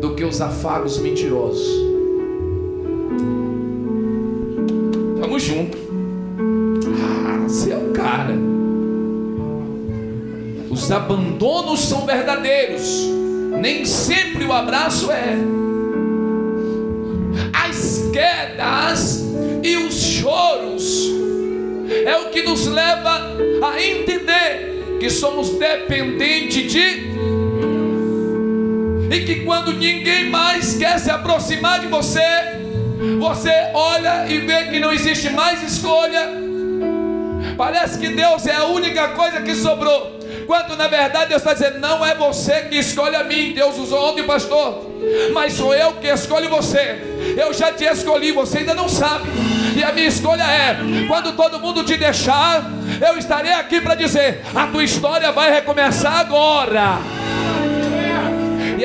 do 0.00 0.14
que 0.14 0.24
os 0.24 0.40
afagos 0.40 0.98
mentirosos. 0.98 1.66
Vamos 5.18 5.42
junto. 5.42 5.76
Ah, 6.86 7.48
você 7.48 7.72
é 7.72 7.76
o 7.76 7.92
cara. 7.92 8.34
Os 10.70 10.90
abandonos 10.90 11.80
são 11.80 12.04
verdadeiros. 12.04 13.06
Nem 13.60 13.84
sempre 13.84 14.44
o 14.44 14.52
abraço 14.52 15.10
é. 15.10 15.36
As 17.52 18.10
quedas 18.12 19.24
e 19.62 19.76
os 19.76 19.94
choros 19.94 21.10
é 22.04 22.16
o 22.18 22.30
que 22.30 22.42
nos 22.42 22.66
leva 22.66 23.36
a 23.62 23.82
entender 23.82 24.65
que 24.98 25.10
somos 25.10 25.50
dependentes 25.50 26.72
de 26.72 27.16
e 29.10 29.20
que 29.24 29.44
quando 29.44 29.72
ninguém 29.72 30.28
mais 30.28 30.74
quer 30.76 30.98
se 30.98 31.10
aproximar 31.10 31.80
de 31.80 31.86
você, 31.86 32.20
você 33.18 33.70
olha 33.72 34.26
e 34.28 34.38
vê 34.38 34.64
que 34.64 34.78
não 34.78 34.92
existe 34.92 35.30
mais 35.30 35.62
escolha. 35.62 36.46
Parece 37.56 37.98
que 37.98 38.08
Deus 38.08 38.46
é 38.46 38.54
a 38.54 38.64
única 38.64 39.08
coisa 39.08 39.40
que 39.40 39.54
sobrou. 39.54 40.16
Quando 40.46 40.76
na 40.76 40.86
verdade 40.86 41.30
Deus 41.30 41.40
está 41.40 41.54
dizendo, 41.54 41.78
não 41.78 42.04
é 42.04 42.14
você 42.14 42.62
que 42.62 42.76
escolhe 42.76 43.16
a 43.16 43.24
mim. 43.24 43.52
Deus 43.52 43.78
usou 43.78 44.10
ontem, 44.10 44.24
pastor, 44.24 44.90
mas 45.32 45.54
sou 45.54 45.74
eu 45.74 45.94
que 45.94 46.08
escolho 46.08 46.48
você. 46.48 46.98
Eu 47.36 47.52
já 47.54 47.72
te 47.72 47.84
escolhi, 47.84 48.32
você 48.32 48.58
ainda 48.58 48.74
não 48.74 48.88
sabe. 48.88 49.28
A 49.86 49.92
minha 49.92 50.08
escolha 50.08 50.42
é: 50.42 50.76
quando 51.06 51.32
todo 51.34 51.60
mundo 51.60 51.84
te 51.84 51.96
deixar, 51.96 52.64
eu 53.00 53.16
estarei 53.16 53.52
aqui 53.52 53.80
para 53.80 53.94
dizer: 53.94 54.42
a 54.52 54.66
tua 54.66 54.82
história 54.82 55.30
vai 55.30 55.52
recomeçar 55.52 56.18
agora. 56.18 57.15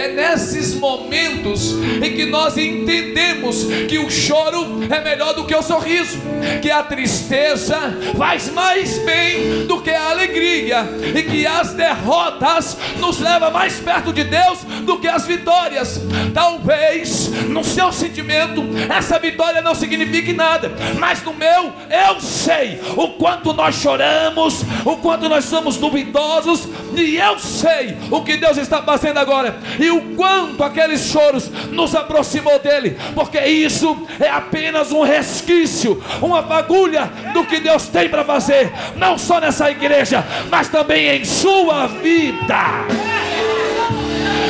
É 0.01 0.07
nesses 0.07 0.73
momentos 0.73 1.73
em 2.01 2.15
que 2.15 2.25
nós 2.25 2.57
entendemos 2.57 3.65
que 3.87 3.99
o 3.99 4.09
choro 4.09 4.79
é 4.89 4.99
melhor 4.99 5.35
do 5.35 5.45
que 5.45 5.53
o 5.53 5.61
sorriso, 5.61 6.17
que 6.59 6.71
a 6.71 6.81
tristeza 6.81 7.77
faz 8.17 8.51
mais 8.51 8.97
bem 9.05 9.67
do 9.67 9.79
que 9.79 9.91
a 9.91 10.09
alegria, 10.09 10.89
e 11.15 11.21
que 11.21 11.45
as 11.45 11.75
derrotas 11.75 12.79
nos 12.97 13.19
levam 13.19 13.51
mais 13.51 13.75
perto 13.75 14.11
de 14.11 14.23
Deus 14.23 14.63
do 14.87 14.97
que 14.97 15.07
as 15.07 15.27
vitórias. 15.27 16.01
Talvez 16.33 17.27
no 17.47 17.63
seu 17.63 17.91
sentimento 17.91 18.63
essa 18.89 19.19
vitória 19.19 19.61
não 19.61 19.75
signifique 19.75 20.33
nada, 20.33 20.71
mas 20.97 21.21
no 21.21 21.35
meu 21.35 21.71
eu 22.07 22.19
sei 22.19 22.81
o 22.97 23.09
quanto 23.09 23.53
nós 23.53 23.75
choramos, 23.75 24.63
o 24.83 24.97
quanto 24.97 25.29
nós 25.29 25.45
somos 25.45 25.77
duvidosos, 25.77 26.67
e 26.95 27.17
eu 27.17 27.37
sei 27.37 27.95
o 28.09 28.23
que 28.23 28.35
Deus 28.35 28.57
está 28.57 28.81
fazendo 28.81 29.19
agora 29.19 29.59
e 29.79 29.90
o 29.91 30.15
quanto 30.15 30.63
aqueles 30.63 31.01
choros 31.01 31.49
nos 31.71 31.95
aproximou 31.95 32.59
dele, 32.59 32.97
porque 33.13 33.39
isso 33.39 34.07
é 34.19 34.29
apenas 34.29 34.91
um 34.91 35.03
resquício, 35.03 36.01
uma 36.21 36.43
fagulha 36.43 37.11
do 37.33 37.45
que 37.45 37.59
Deus 37.59 37.87
tem 37.87 38.09
para 38.09 38.23
fazer, 38.23 38.71
não 38.95 39.17
só 39.17 39.39
nessa 39.39 39.69
igreja, 39.69 40.25
mas 40.49 40.69
também 40.69 41.17
em 41.17 41.25
sua 41.25 41.87
vida. 41.87 42.85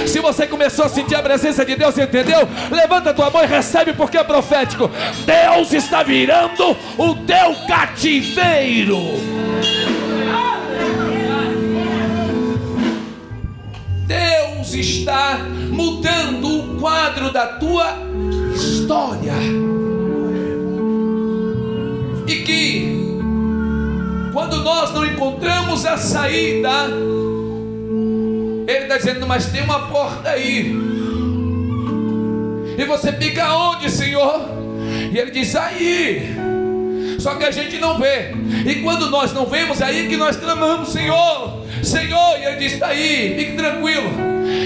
Se 0.06 0.19
você 0.19 0.45
começou 0.47 0.86
a 0.86 0.89
sentir 0.89 1.15
a 1.15 1.21
presença 1.21 1.63
de 1.63 1.75
Deus, 1.75 1.97
entendeu? 1.97 2.47
Levanta 2.69 3.13
tua 3.13 3.30
mão 3.30 3.43
e 3.43 3.47
recebe, 3.47 3.93
porque 3.93 4.17
é 4.17 4.23
profético. 4.23 4.89
Deus 5.25 5.71
está 5.73 6.04
virando 6.04 6.75
o 6.97 7.15
teu 7.15 7.56
cativeiro. 7.67 8.97
Deus 14.12 14.74
está 14.74 15.39
mudando 15.69 16.76
o 16.76 16.80
quadro 16.82 17.32
da 17.32 17.47
tua 17.47 17.97
história. 18.54 19.32
E 22.28 22.36
que, 22.43 23.19
quando 24.34 24.58
nós 24.63 24.93
não 24.93 25.06
encontramos 25.06 25.86
a 25.86 25.95
saída, 25.97 26.88
Ele 28.67 28.84
está 28.84 28.97
dizendo, 28.97 29.26
mas 29.26 29.45
tem 29.45 29.63
uma 29.63 29.88
porta 29.88 30.32
aí. 30.32 30.76
E 32.78 32.84
você 32.84 33.13
fica 33.13 33.56
onde, 33.56 33.89
Senhor? 33.89 34.41
E 35.13 35.17
Ele 35.17 35.32
diz, 35.32 35.56
aí. 35.56 36.50
Só 37.21 37.36
que 37.36 37.43
a 37.43 37.51
gente 37.51 37.77
não 37.77 37.99
vê. 37.99 38.31
E 38.65 38.81
quando 38.81 39.10
nós 39.12 39.31
não 39.31 39.45
vemos, 39.45 39.79
é 39.79 39.86
aí 39.86 40.07
que 40.07 40.17
nós 40.17 40.36
clamamos, 40.36 40.89
Senhor. 40.89 41.62
Senhor, 41.84 42.39
e 42.39 42.45
ele 42.45 42.55
diz: 42.55 42.73
está 42.73 42.88
aí, 42.88 43.36
fique 43.38 43.51
tranquilo. 43.53 44.10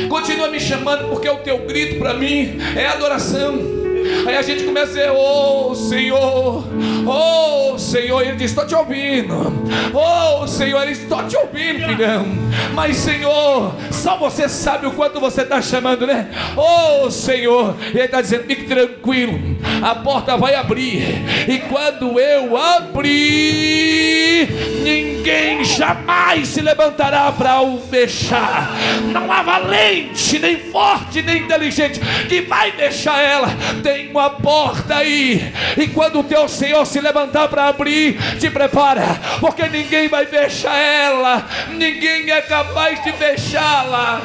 Continua 0.08 0.48
me 0.48 0.60
chamando, 0.60 1.10
porque 1.10 1.30
o 1.30 1.38
teu 1.38 1.58
grito 1.60 2.00
para 2.00 2.14
mim 2.14 2.58
é 2.78 2.88
adoração. 2.88 3.85
Aí 4.28 4.38
a 4.38 4.42
gente 4.42 4.64
começa 4.64 4.86
a 4.86 4.94
dizer, 4.94 5.12
oh 5.12 5.74
Senhor, 5.74 6.64
oh 7.08 7.78
Senhor, 7.78 8.22
ele 8.22 8.36
diz, 8.36 8.52
estou 8.52 8.66
te 8.66 8.76
ouvindo, 8.76 9.54
oh 9.94 10.48
Senhor, 10.48 10.82
ele 10.84 10.92
diz, 10.92 11.04
estou 11.04 11.24
te 11.28 11.36
ouvindo, 11.38 11.88
filhão, 11.88 12.26
mas 12.74 12.98
Senhor, 12.98 13.74
só 13.92 14.18
você 14.18 14.48
sabe 14.48 14.86
o 14.86 14.92
quanto 14.92 15.20
você 15.20 15.42
está 15.42 15.62
chamando, 15.62 16.06
né? 16.06 16.30
Oh 16.56 17.10
Senhor, 17.10 17.76
ele 17.90 18.02
está 18.02 18.22
dizendo, 18.22 18.44
fique 18.44 18.66
tranquilo, 18.66 19.40
a 19.82 19.96
porta 19.96 20.38
vai 20.38 20.56
abrir, 20.56 21.24
e 21.48 21.60
quando 21.70 22.20
eu 22.20 22.56
abrir, 22.58 24.48
ninguém 24.84 25.64
jamais 25.64 26.48
se 26.50 26.62
levantará 26.62 27.32
para 27.32 27.62
o 27.62 27.80
fechar, 27.80 28.72
não 29.12 29.32
há 29.32 29.42
valente, 29.42 30.38
nem 30.38 30.60
forte, 30.72 31.22
nem 31.22 31.44
inteligente 31.44 32.00
que 32.28 32.42
vai 32.42 32.72
fechar 32.72 33.22
ela, 33.22 33.48
tem 33.82 33.95
uma 34.10 34.30
porta 34.30 34.96
aí, 34.96 35.52
e 35.78 35.88
quando 35.88 36.20
o 36.20 36.24
teu 36.24 36.48
Senhor 36.48 36.86
se 36.86 37.00
levantar 37.00 37.48
para 37.48 37.68
abrir, 37.68 38.18
te 38.40 38.50
prepara, 38.50 39.20
porque 39.40 39.68
ninguém 39.68 40.08
vai 40.08 40.26
fechar 40.26 40.78
ela, 40.78 41.48
ninguém 41.70 42.30
é 42.30 42.42
capaz 42.42 43.04
de 43.04 43.12
fechá-la. 43.14 44.22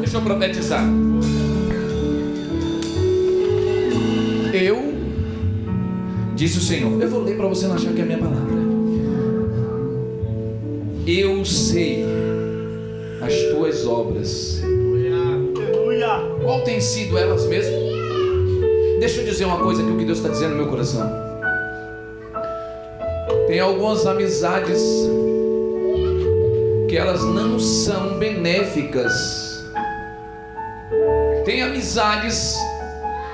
Deixa 0.00 0.16
eu 0.16 0.22
profetizar. 0.22 0.84
Eu, 4.52 4.94
disse 6.34 6.58
o 6.58 6.60
Senhor, 6.60 7.00
eu 7.00 7.08
vou 7.08 7.22
ler 7.22 7.36
para 7.36 7.46
você 7.46 7.66
não 7.66 7.76
achar 7.76 7.92
que 7.92 8.00
é 8.00 8.04
minha 8.04 8.18
palavra. 8.18 8.60
Eu 11.06 11.44
sei 11.44 12.04
as 13.20 13.34
tuas 13.54 13.86
obras. 13.86 14.62
Qual 16.42 16.62
tem 16.62 16.80
sido 16.80 17.18
elas 17.18 17.44
mesmo? 17.46 17.76
Deixa 18.98 19.20
eu 19.20 19.24
dizer 19.24 19.44
uma 19.44 19.58
coisa 19.58 19.82
que 19.82 19.90
o 19.90 19.98
que 19.98 20.04
Deus 20.04 20.18
está 20.18 20.30
dizendo 20.30 20.52
no 20.52 20.56
meu 20.56 20.68
coração. 20.68 21.10
Tem 23.46 23.60
algumas 23.60 24.06
amizades 24.06 24.82
que 26.88 26.96
elas 26.96 27.22
não 27.24 27.58
são 27.58 28.18
benéficas. 28.18 29.12
Tem 31.44 31.62
amizades 31.62 32.56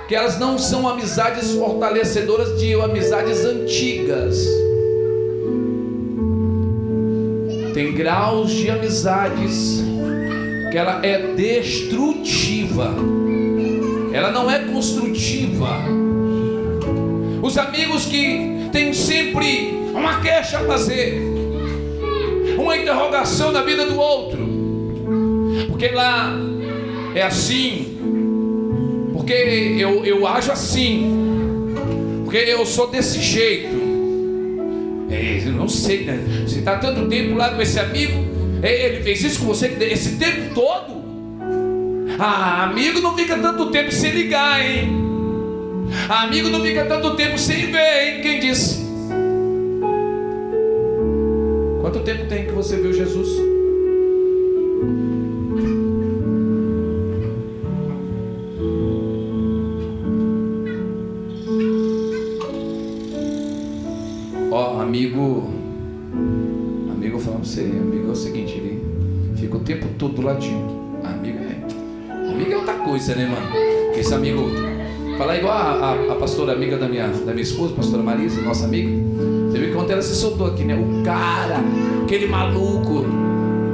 que 0.08 0.14
elas 0.14 0.38
não 0.38 0.58
são 0.58 0.88
amizades 0.88 1.52
fortalecedoras 1.52 2.58
de 2.58 2.74
amizades 2.74 3.44
antigas. 3.44 4.44
Tem 7.74 7.92
graus 7.92 8.50
de 8.50 8.70
amizades 8.70 9.84
que 10.76 10.80
ela 10.80 11.00
é 11.02 11.32
destrutiva. 11.34 12.94
Ela 14.12 14.30
não 14.30 14.50
é 14.50 14.58
construtiva. 14.58 15.78
Os 17.42 17.56
amigos 17.56 18.04
que 18.04 18.68
têm 18.70 18.92
sempre 18.92 19.70
uma 19.94 20.20
queixa 20.20 20.58
a 20.58 20.64
fazer, 20.66 21.18
uma 22.58 22.76
interrogação 22.76 23.52
na 23.52 23.62
vida 23.62 23.86
do 23.86 23.98
outro, 23.98 24.46
porque 25.68 25.88
lá 25.88 26.38
é 27.14 27.22
assim, 27.22 27.96
porque 29.14 29.32
eu, 29.78 30.04
eu 30.04 30.26
ajo 30.26 30.52
assim, 30.52 31.72
porque 32.22 32.36
eu 32.36 32.66
sou 32.66 32.88
desse 32.88 33.18
jeito. 33.22 33.74
É, 35.08 35.40
eu 35.42 35.52
não 35.52 35.70
sei, 35.70 36.04
né? 36.04 36.22
Você 36.46 36.58
está 36.58 36.76
tanto 36.76 37.08
tempo 37.08 37.34
lá 37.34 37.54
com 37.54 37.62
esse 37.62 37.80
amigo, 37.80 38.25
ele 38.62 39.02
fez 39.02 39.22
isso 39.22 39.40
com 39.40 39.46
você 39.46 39.76
esse 39.80 40.16
tempo 40.16 40.54
todo. 40.54 41.04
Ah, 42.18 42.64
amigo 42.64 43.00
não 43.00 43.16
fica 43.16 43.36
tanto 43.36 43.70
tempo 43.70 43.92
sem 43.92 44.12
ligar, 44.12 44.64
hein? 44.64 44.88
Amigo 46.08 46.48
não 46.48 46.60
fica 46.62 46.84
tanto 46.84 47.14
tempo 47.14 47.38
sem 47.38 47.70
ver, 47.70 48.16
hein? 48.16 48.22
Quem 48.22 48.40
disse? 48.40 48.86
Quanto 51.80 52.00
tempo 52.00 52.26
tem 52.26 52.46
que 52.46 52.52
você 52.52 52.76
viu 52.76 52.92
Jesus? 52.92 53.55
Do 70.16 70.22
ladinho. 70.22 70.98
Amigo 71.04 71.38
é, 71.38 72.32
amigo 72.32 72.52
é 72.52 72.56
outra 72.56 72.74
coisa, 72.74 73.14
né, 73.14 73.26
mano? 73.26 73.46
Esse 73.94 74.14
amigo, 74.14 74.48
falar 75.16 75.36
igual 75.36 75.52
a, 75.52 75.70
a, 75.70 76.12
a 76.12 76.14
pastora 76.16 76.52
amiga 76.52 76.76
da 76.76 76.88
minha, 76.88 77.06
da 77.08 77.32
minha 77.32 77.42
esposa, 77.42 77.74
pastora 77.74 78.02
Marisa, 78.02 78.40
nossa 78.40 78.64
amiga. 78.64 78.90
Você 79.50 79.58
viu 79.58 79.70
que 79.70 79.76
ontem 79.76 79.92
ela 79.92 80.02
se 80.02 80.14
soltou 80.14 80.48
aqui, 80.48 80.64
né? 80.64 80.74
O 80.74 81.04
cara, 81.04 81.60
aquele 82.02 82.26
maluco. 82.26 83.04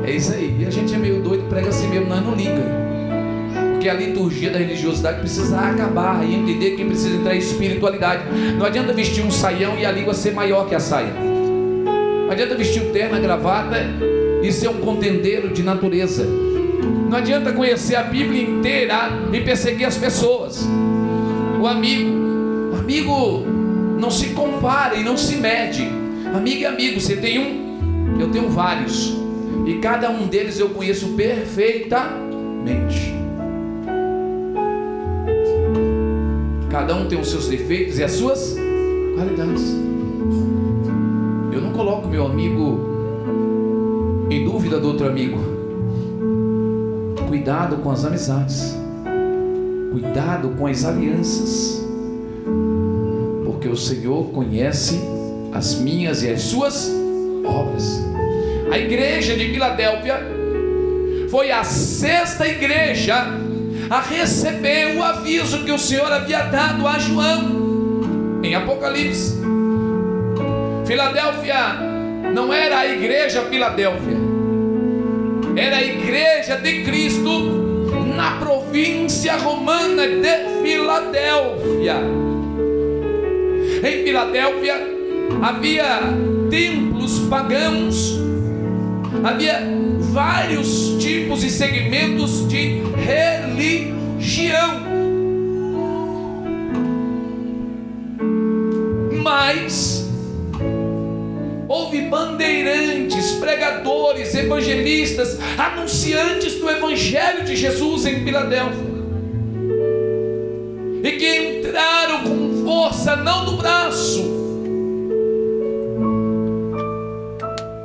É 0.05 0.11
isso 0.11 0.33
aí. 0.33 0.57
E 0.61 0.67
a 0.67 0.71
gente 0.71 0.93
é 0.93 0.99
meio 0.99 1.23
doido, 1.23 1.49
prega 1.49 1.69
assim 1.69 1.89
mesmo, 1.89 2.09
nós 2.09 2.23
não 2.25 2.35
liga. 2.35 2.83
Porque 3.73 3.89
a 3.89 3.95
liturgia 3.95 4.51
da 4.51 4.59
religiosidade 4.59 5.21
precisa 5.21 5.59
acabar 5.59 6.25
e 6.25 6.35
entender 6.35 6.73
que 6.73 6.85
precisa 6.85 7.17
entrar 7.17 7.35
em 7.35 7.39
espiritualidade. 7.39 8.25
Não 8.59 8.67
adianta 8.67 8.93
vestir 8.93 9.25
um 9.25 9.31
saião 9.31 9.77
e 9.79 9.87
a 9.87 9.93
língua 9.93 10.13
ser 10.13 10.33
maior 10.33 10.69
que 10.69 10.75
a 10.75 10.81
saia. 10.81 11.13
Não 11.13 12.31
adianta 12.31 12.55
vestir 12.55 12.83
o 12.83 12.93
terno, 12.93 13.17
a 13.17 13.21
gravata 13.21 13.77
e 14.43 14.53
ser 14.53 14.69
um 14.69 14.79
contendeiro 14.79 15.51
de 15.51 15.63
natureza. 15.63 16.27
Não 17.09 17.17
adianta 17.17 17.53
conhecer 17.53 17.95
a 17.95 18.03
Bíblia 18.03 18.43
inteira 18.43 19.11
e 19.33 19.41
perseguir 19.41 19.87
as 19.87 19.97
pessoas. 19.97 20.67
O 21.61 21.67
amigo, 21.67 22.11
o 22.73 22.77
amigo 22.77 23.47
não 23.99 24.11
se 24.11 24.31
compara 24.31 24.97
e 24.97 25.05
não 25.05 25.17
se 25.17 25.37
mede. 25.37 25.89
Amigo 26.35 26.65
é 26.65 26.67
amigo, 26.67 27.01
você 27.01 27.17
tem 27.17 27.39
um, 27.39 28.19
eu 28.19 28.31
tenho 28.31 28.49
vários. 28.49 29.17
E 29.67 29.75
cada 29.75 30.11
um 30.11 30.27
deles 30.27 30.59
eu 30.59 30.71
conheço 30.71 31.09
perfeitamente. 31.11 33.15
Cada 36.71 36.97
um 36.97 37.07
tem 37.07 37.21
os 37.21 37.29
seus 37.29 37.49
defeitos 37.49 37.99
e 37.99 38.03
as 38.03 38.13
suas 38.13 38.57
qualidades. 39.15 39.77
Eu 41.53 41.61
não 41.61 41.73
coloco 41.73 42.09
meu 42.09 42.25
amigo 42.25 42.92
em 44.33 44.45
dúvida 44.45 44.81
do 44.81 44.88
outro 44.88 45.07
amigo. 45.07 45.38
Cuidado 47.29 47.77
com 47.77 47.90
as 47.90 48.05
amizades. 48.05 48.75
Cuidado 49.90 50.51
com 50.51 50.66
as 50.66 50.85
alianças. 50.85 51.85
Porque 53.45 53.68
o 53.68 53.77
Senhor 53.77 54.31
conhece 54.31 55.01
as 55.53 55.75
minhas 55.75 56.23
e 56.23 56.31
as 56.31 56.40
suas 56.42 56.90
obras. 57.45 58.03
A 58.71 58.79
igreja 58.79 59.37
de 59.37 59.53
Filadélfia 59.53 60.18
foi 61.29 61.51
a 61.51 61.62
sexta 61.62 62.47
igreja 62.47 63.27
a 63.90 64.01
receber 64.01 64.97
o 64.97 65.03
aviso 65.03 65.64
que 65.64 65.73
o 65.73 65.79
Senhor 65.79 66.11
havia 66.11 66.45
dado 66.45 66.87
a 66.87 66.99
João 66.99 68.40
em 68.42 68.55
Apocalipse. 68.55 69.40
Filadélfia 70.87 71.92
não 72.35 72.53
era 72.53 72.79
a 72.79 72.87
igreja 72.87 73.42
Filadélfia, 73.42 74.16
era 75.57 75.77
a 75.77 75.83
igreja 75.83 76.57
de 76.57 76.83
Cristo 76.83 77.87
na 78.17 78.38
província 78.38 79.37
romana 79.37 80.07
de 80.07 80.62
Filadélfia. 80.62 81.97
Em 83.85 84.05
Filadélfia 84.05 84.75
havia 85.43 86.01
templos 86.51 87.19
pagãos, 87.31 88.19
havia 89.25 89.61
vários 90.12 90.97
tipos 90.99 91.43
e 91.43 91.51
segmentos 91.51 92.47
de 92.49 92.83
religião. 93.07 94.83
Mas 99.23 100.02
houve 101.93 102.01
bandeirantes, 102.09 103.33
pregadores, 103.33 104.35
evangelistas, 104.35 105.39
anunciantes 105.59 106.55
do 106.55 106.71
Evangelho 106.71 107.45
de 107.45 107.55
Jesus 107.55 108.07
em 108.07 108.25
Filadélfia. 108.25 108.93
E 111.05 111.13
que 111.13 111.59
entraram 111.59 112.23
com 112.25 112.65
força, 112.65 113.17
não 113.17 113.45
do 113.45 113.57
braço, 113.59 114.33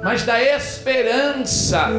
mas 0.02 0.24
da 0.24 0.42
esperança, 0.42 1.90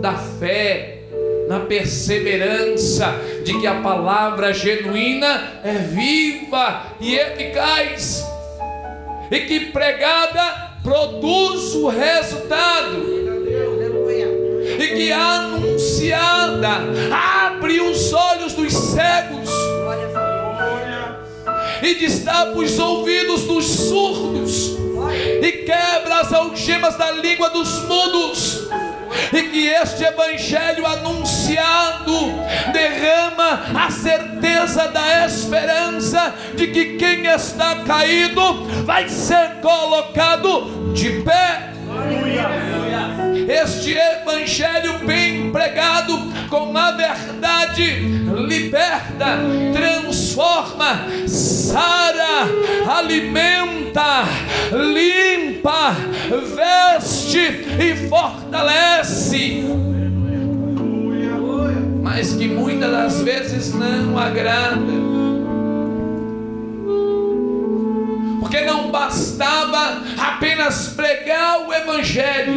da 0.00 0.14
fé, 0.14 1.02
na 1.48 1.60
perseverança 1.60 3.14
de 3.44 3.60
que 3.60 3.66
a 3.68 3.74
palavra 3.76 4.52
genuína 4.52 5.60
é 5.62 5.74
viva 5.74 6.86
e 7.00 7.14
eficaz, 7.14 8.26
e 9.30 9.40
que 9.40 9.60
pregada 9.66 10.71
produz 10.82 11.74
o 11.74 11.88
resultado. 11.88 13.12
E 14.78 14.88
que 14.88 15.12
anunciada 15.12 16.70
abre 17.44 17.80
os 17.80 18.12
olhos 18.12 18.52
dos 18.54 18.72
cegos 18.72 19.50
e 21.82 21.94
destapa 21.96 22.56
os 22.58 22.78
ouvidos 22.78 23.42
dos 23.42 23.64
surdos 23.64 24.76
e 25.42 25.52
quebra 25.64 26.20
as 26.20 26.32
algemas 26.32 26.96
da 26.96 27.10
língua 27.10 27.50
dos 27.50 27.82
mudos. 27.86 28.68
E 29.32 29.42
que 29.42 29.68
este 29.68 30.04
evangelho 30.04 30.86
anunciado 30.86 32.12
derrama 32.72 33.62
a 33.74 33.90
certeza 33.90 34.88
da 34.88 35.26
esperança 35.26 36.34
de 36.54 36.68
que 36.68 36.96
quem 36.96 37.26
está 37.26 37.76
caído 37.86 38.64
vai 38.84 39.08
ser 39.08 39.60
colocado 39.60 40.92
de 40.92 41.22
pé. 41.22 41.72
Este 43.48 43.96
evangelho 43.96 45.00
bem 45.04 45.50
pregado 45.50 46.16
com 46.48 46.76
a 46.76 46.92
verdade 46.92 48.22
liberta, 48.46 49.38
transforma, 49.72 51.06
sara, 51.26 52.48
alimenta, 52.96 54.24
limpa, 54.72 55.96
veste 56.54 57.38
e 57.78 58.08
fortalece. 58.08 59.64
Mas 62.02 62.34
que 62.34 62.48
muitas 62.48 62.90
das 62.90 63.22
vezes 63.22 63.74
não 63.74 64.18
agrada. 64.18 65.02
porque 68.52 68.66
não 68.66 68.90
bastava 68.90 70.02
apenas 70.18 70.88
pregar 70.88 71.66
o 71.66 71.72
Evangelho, 71.72 72.52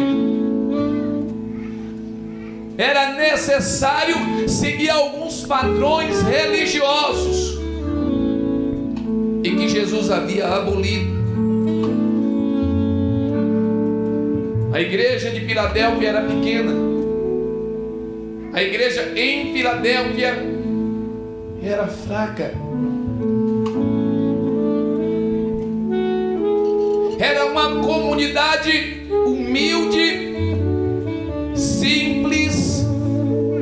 era 2.76 3.14
necessário 3.14 4.46
seguir 4.46 4.90
alguns 4.90 5.46
padrões 5.46 6.20
religiosos 6.20 7.58
e 9.42 9.50
que 9.52 9.66
Jesus 9.70 10.10
havia 10.10 10.46
abolido. 10.46 11.15
A 14.76 14.80
igreja 14.82 15.30
de 15.30 15.40
Filadélfia 15.40 16.08
era 16.10 16.20
pequena, 16.20 16.70
a 18.52 18.62
igreja 18.62 19.10
em 19.16 19.54
Filadélfia 19.54 20.34
era 21.62 21.86
fraca. 21.86 22.52
Era 27.18 27.46
uma 27.46 27.80
comunidade 27.80 29.06
humilde, 29.24 30.34
simples 31.54 32.86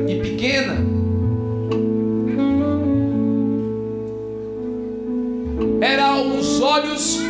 e 0.09 0.15
pequena. 0.15 0.75
Era 5.79 6.07
aos 6.07 6.59
olhos 6.59 7.21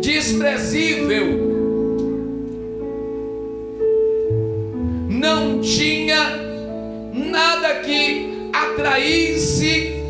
desprezível. 0.00 1.49
Não 5.20 5.60
tinha 5.60 6.30
nada 7.12 7.80
que 7.80 8.48
atraísse 8.50 10.02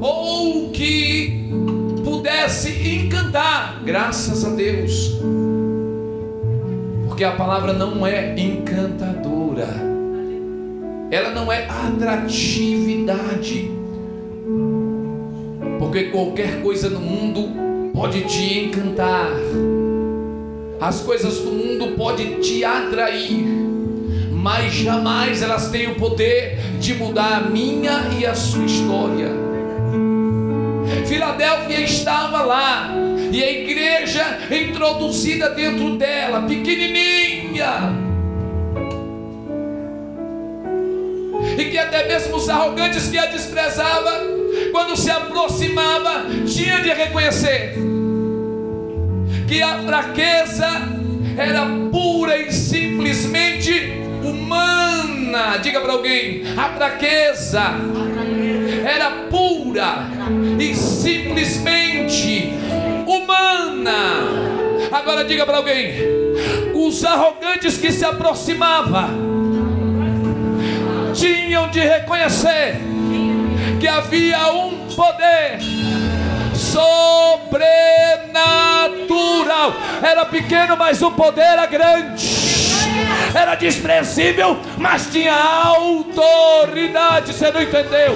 ou 0.00 0.70
que 0.70 1.50
pudesse 2.04 2.70
encantar, 2.88 3.82
graças 3.84 4.44
a 4.44 4.50
Deus. 4.50 5.18
Porque 7.08 7.24
a 7.24 7.32
palavra 7.32 7.72
não 7.72 8.06
é 8.06 8.38
encantadora, 8.38 9.66
ela 11.10 11.30
não 11.30 11.50
é 11.50 11.66
atratividade. 11.66 13.72
Porque 15.80 16.04
qualquer 16.04 16.62
coisa 16.62 16.88
no 16.88 17.00
mundo 17.00 17.90
pode 17.92 18.20
te 18.20 18.66
encantar, 18.66 19.32
as 20.84 21.00
coisas 21.00 21.38
do 21.38 21.50
mundo 21.50 21.96
podem 21.96 22.40
te 22.40 22.62
atrair, 22.62 23.42
mas 24.30 24.74
jamais 24.74 25.40
elas 25.40 25.70
têm 25.70 25.86
o 25.86 25.94
poder 25.94 26.58
de 26.78 26.92
mudar 26.92 27.38
a 27.38 27.40
minha 27.40 28.10
e 28.18 28.26
a 28.26 28.34
sua 28.34 28.66
história. 28.66 29.30
Filadélfia 31.06 31.80
estava 31.80 32.42
lá 32.42 32.94
e 33.32 33.42
a 33.42 33.50
igreja 33.50 34.40
introduzida 34.50 35.48
dentro 35.50 35.96
dela, 35.96 36.42
pequenininha. 36.42 38.04
E 41.56 41.64
que 41.64 41.78
até 41.78 42.06
mesmo 42.08 42.36
os 42.36 42.48
arrogantes 42.50 43.08
que 43.08 43.16
a 43.16 43.24
desprezavam, 43.24 44.12
quando 44.70 44.94
se 44.98 45.10
aproximava, 45.10 46.26
tinha 46.44 46.82
de 46.82 46.90
reconhecer 46.90 47.93
que 49.46 49.62
a 49.62 49.78
fraqueza 49.82 50.68
era 51.36 51.66
pura 51.90 52.38
e 52.38 52.52
simplesmente 52.52 53.92
humana. 54.22 55.58
Diga 55.58 55.80
para 55.80 55.92
alguém: 55.92 56.42
a 56.56 56.68
fraqueza 56.70 57.62
era 58.84 59.10
pura 59.30 60.08
e 60.58 60.74
simplesmente 60.74 62.52
humana. 63.06 63.94
Agora 64.90 65.24
diga 65.24 65.44
para 65.44 65.58
alguém: 65.58 65.94
os 66.74 67.04
arrogantes 67.04 67.76
que 67.76 67.92
se 67.92 68.04
aproximavam 68.04 69.34
tinham 71.14 71.68
de 71.68 71.80
reconhecer 71.80 72.76
que 73.80 73.86
havia 73.86 74.52
um 74.52 74.86
poder 74.94 75.58
sobrenatural. 76.74 79.74
Era 80.02 80.26
pequeno, 80.26 80.76
mas 80.76 81.00
o 81.02 81.10
poder 81.12 81.42
era 81.42 81.66
grande. 81.66 82.44
era 83.34 83.54
desprezível, 83.54 84.58
mas 84.78 85.08
tinha 85.10 85.34
autoridade. 85.34 87.32
Você 87.32 87.50
não 87.50 87.62
entendeu? 87.62 88.14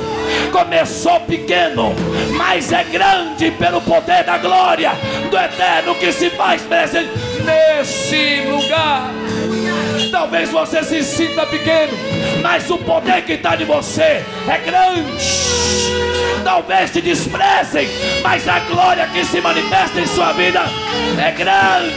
Começou 0.52 1.20
pequeno, 1.20 1.94
mas 2.36 2.72
é 2.72 2.84
grande 2.84 3.50
pelo 3.52 3.80
poder 3.80 4.24
da 4.24 4.38
glória 4.38 4.92
do 5.30 5.36
eterno 5.36 5.94
que 5.94 6.12
se 6.12 6.30
faz 6.30 6.62
presente 6.62 7.10
nesse 7.44 8.42
lugar. 8.48 9.10
Talvez 10.10 10.50
você 10.50 10.82
se 10.82 11.02
sinta 11.02 11.44
pequeno, 11.46 11.92
mas 12.42 12.70
o 12.70 12.78
poder 12.78 13.22
que 13.24 13.32
está 13.34 13.56
de 13.56 13.64
você 13.64 14.24
é 14.48 14.58
grande. 14.64 15.12
Talvez 16.42 16.90
te 16.90 17.00
desprezem, 17.00 17.88
mas 18.22 18.48
a 18.48 18.60
glória 18.60 19.06
que 19.08 19.24
se 19.24 19.40
manifesta 19.40 20.00
em 20.00 20.06
sua 20.06 20.32
vida 20.32 20.62
é 21.18 21.30
grande. 21.32 21.94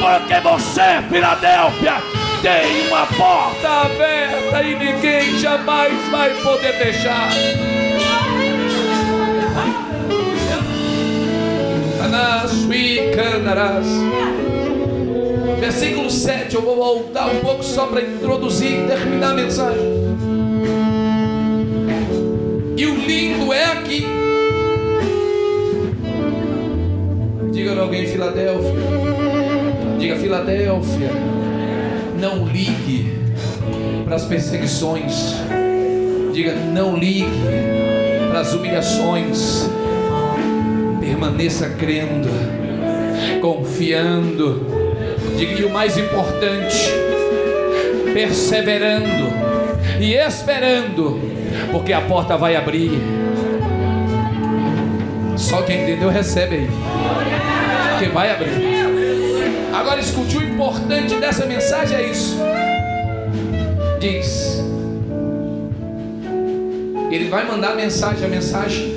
Porque 0.00 0.40
você, 0.40 1.02
Filadélfia, 1.10 1.94
tem 2.42 2.88
uma 2.88 3.06
porta 3.06 3.68
aberta 3.68 4.62
e 4.62 4.74
ninguém 4.76 5.38
jamais 5.38 5.92
vai 6.10 6.30
poder 6.42 6.72
fechar. 6.78 7.28
Versículo 15.58 16.10
7, 16.10 16.54
eu 16.54 16.62
vou 16.62 16.76
voltar 16.76 17.28
um 17.28 17.40
pouco 17.40 17.64
só 17.64 17.86
para 17.86 18.02
introduzir 18.02 18.84
e 18.84 18.86
terminar 18.86 19.30
a 19.30 19.34
mensagem. 19.34 19.80
E 22.76 22.86
o 22.86 22.94
lindo 22.94 23.52
é 23.52 23.64
aqui. 23.64 24.06
Diga 27.52 27.72
para 27.72 27.82
alguém, 27.82 28.06
Filadélfia. 28.06 28.72
Diga, 29.98 30.16
Filadélfia. 30.16 31.10
Não 32.20 32.46
ligue 32.46 33.14
para 34.04 34.16
as 34.16 34.24
perseguições. 34.26 35.34
Diga, 36.32 36.54
não 36.54 36.96
ligue 36.96 37.30
para 38.30 38.40
as 38.40 38.52
humilhações. 38.52 39.70
Permaneça 41.00 41.70
crendo, 41.70 42.28
confiando. 43.40 44.85
Diga, 45.36 45.60
e 45.60 45.64
o 45.64 45.70
mais 45.70 45.98
importante, 45.98 46.90
perseverando 48.12 49.26
e 50.00 50.14
esperando 50.14 51.20
porque 51.70 51.92
a 51.92 52.00
porta 52.00 52.36
vai 52.36 52.56
abrir. 52.56 52.90
Só 55.36 55.62
quem 55.62 55.82
entendeu 55.82 56.08
recebe 56.08 56.56
aí. 56.56 56.68
Que 57.98 58.06
vai 58.06 58.30
abrir. 58.30 58.50
Agora 59.74 60.00
escute 60.00 60.38
o 60.38 60.42
importante 60.42 61.14
dessa 61.16 61.46
mensagem 61.46 61.96
é 61.96 62.10
isso. 62.10 62.38
Diz. 64.00 64.64
Ele 67.10 67.28
vai 67.28 67.46
mandar 67.46 67.72
a 67.72 67.74
mensagem, 67.74 68.24
a 68.24 68.28
mensagem 68.28 68.96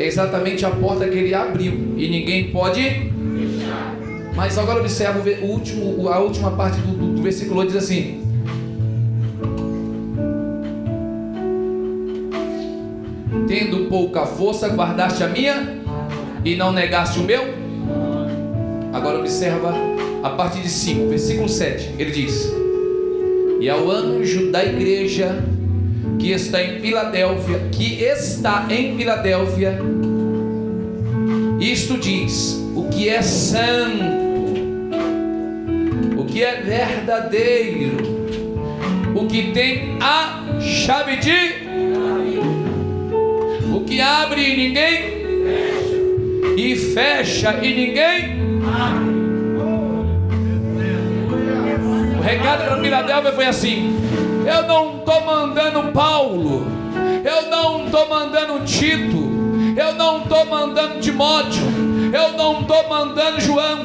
é 0.00 0.06
exatamente 0.06 0.64
a 0.64 0.70
porta 0.70 1.06
que 1.06 1.16
ele 1.16 1.34
abriu 1.34 1.94
e 1.96 2.08
ninguém 2.08 2.50
pode. 2.50 3.11
Mas 4.34 4.58
agora 4.58 4.80
observa 4.80 5.20
o 5.42 5.46
último, 5.46 6.08
a 6.08 6.18
última 6.18 6.50
parte 6.52 6.80
do, 6.80 6.96
do, 6.96 7.14
do 7.14 7.22
versículo 7.22 7.64
diz 7.64 7.76
assim: 7.76 8.22
tendo 13.52 13.86
pouca 13.90 14.24
força, 14.24 14.66
guardaste 14.68 15.22
a 15.22 15.28
minha 15.28 15.76
e 16.42 16.56
não 16.56 16.72
negaste 16.72 17.18
o 17.18 17.22
meu? 17.22 17.42
Agora 18.92 19.18
observa 19.18 19.74
a 20.22 20.30
parte 20.30 20.60
de 20.60 20.70
5, 20.70 21.08
versículo 21.08 21.48
7. 21.50 21.96
Ele 21.98 22.10
diz: 22.10 22.50
E 23.60 23.68
ao 23.68 23.90
anjo 23.90 24.50
da 24.50 24.64
igreja 24.64 25.44
que 26.18 26.30
está 26.30 26.62
em 26.62 26.80
Filadélfia, 26.80 27.58
que 27.70 28.02
está 28.02 28.66
em 28.70 28.96
Filadélfia, 28.96 29.78
isto 31.60 31.98
diz: 31.98 32.58
o 32.74 32.84
que 32.84 33.08
é 33.08 33.20
santo, 33.20 34.21
que 36.32 36.42
é 36.42 36.62
verdadeiro, 36.62 37.96
o 39.14 39.26
que 39.26 39.52
tem 39.52 39.98
a 40.00 40.60
chave 40.60 41.16
de 41.16 41.62
que 43.92 44.00
abre 44.00 44.40
e 44.40 44.56
ninguém 44.56 45.22
e 46.56 46.76
fecha 46.94 47.58
e 47.62 47.74
ninguém. 47.74 48.40
O 52.18 52.22
recado 52.22 52.64
para 52.64 52.80
Filadélfia 52.80 53.32
foi 53.32 53.44
assim: 53.44 53.94
Eu 54.46 54.62
não 54.66 54.96
estou 54.96 55.20
mandando 55.26 55.92
Paulo, 55.92 56.66
eu 57.22 57.50
não 57.50 57.84
estou 57.84 58.08
mandando 58.08 58.64
Tito, 58.64 59.30
eu 59.76 59.94
não 59.94 60.22
estou 60.22 60.46
mandando 60.46 60.98
Timóteo, 60.98 61.62
eu 62.14 62.32
não 62.32 62.62
estou 62.62 62.88
mandando 62.88 63.40
João, 63.42 63.80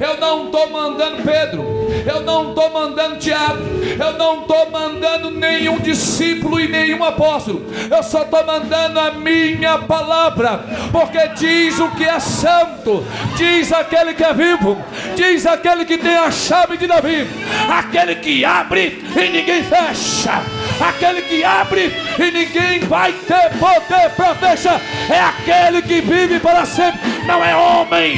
eu 0.00 0.20
não 0.20 0.44
estou 0.46 0.70
mandando 0.70 1.16
Pedro, 1.24 1.64
eu 2.08 2.22
não 2.22 2.50
estou 2.50 2.70
mandando 2.70 3.16
Tiago, 3.16 3.58
eu 3.98 4.12
não 4.14 4.40
estou 4.40 4.70
mandando 4.70 5.30
nenhum 5.30 5.78
discípulo 5.78 6.58
e 6.58 6.66
nenhum 6.66 7.04
apóstolo, 7.04 7.66
eu 7.90 8.02
só 8.02 8.22
estou 8.22 8.44
mandando 8.46 8.98
a 8.98 9.10
minha 9.10 9.78
palavra, 9.78 10.64
porque 10.90 11.28
diz 11.36 11.78
o 11.78 11.90
que 11.90 12.04
é 12.04 12.18
santo, 12.18 13.04
diz 13.36 13.72
aquele 13.72 14.14
que 14.14 14.24
é 14.24 14.32
vivo, 14.32 14.82
diz 15.14 15.46
aquele 15.46 15.84
que 15.84 15.98
tem 15.98 16.16
a 16.16 16.30
chave 16.30 16.78
de 16.78 16.86
Davi, 16.86 17.28
aquele 17.68 18.14
que 18.16 18.44
abre 18.44 19.04
e 19.14 19.28
ninguém 19.28 19.62
fecha, 19.62 20.42
aquele 20.80 21.22
que 21.22 21.44
abre 21.44 21.92
e 22.18 22.30
ninguém 22.30 22.80
vai 22.80 23.12
ter 23.12 23.50
poder 23.58 24.10
para 24.16 24.34
fechar, 24.34 24.80
é 25.10 25.20
aquele 25.20 25.82
que 25.82 26.00
vive 26.00 26.40
para 26.40 26.64
sempre, 26.64 27.00
não 27.26 27.44
é 27.44 27.54
homem, 27.54 28.16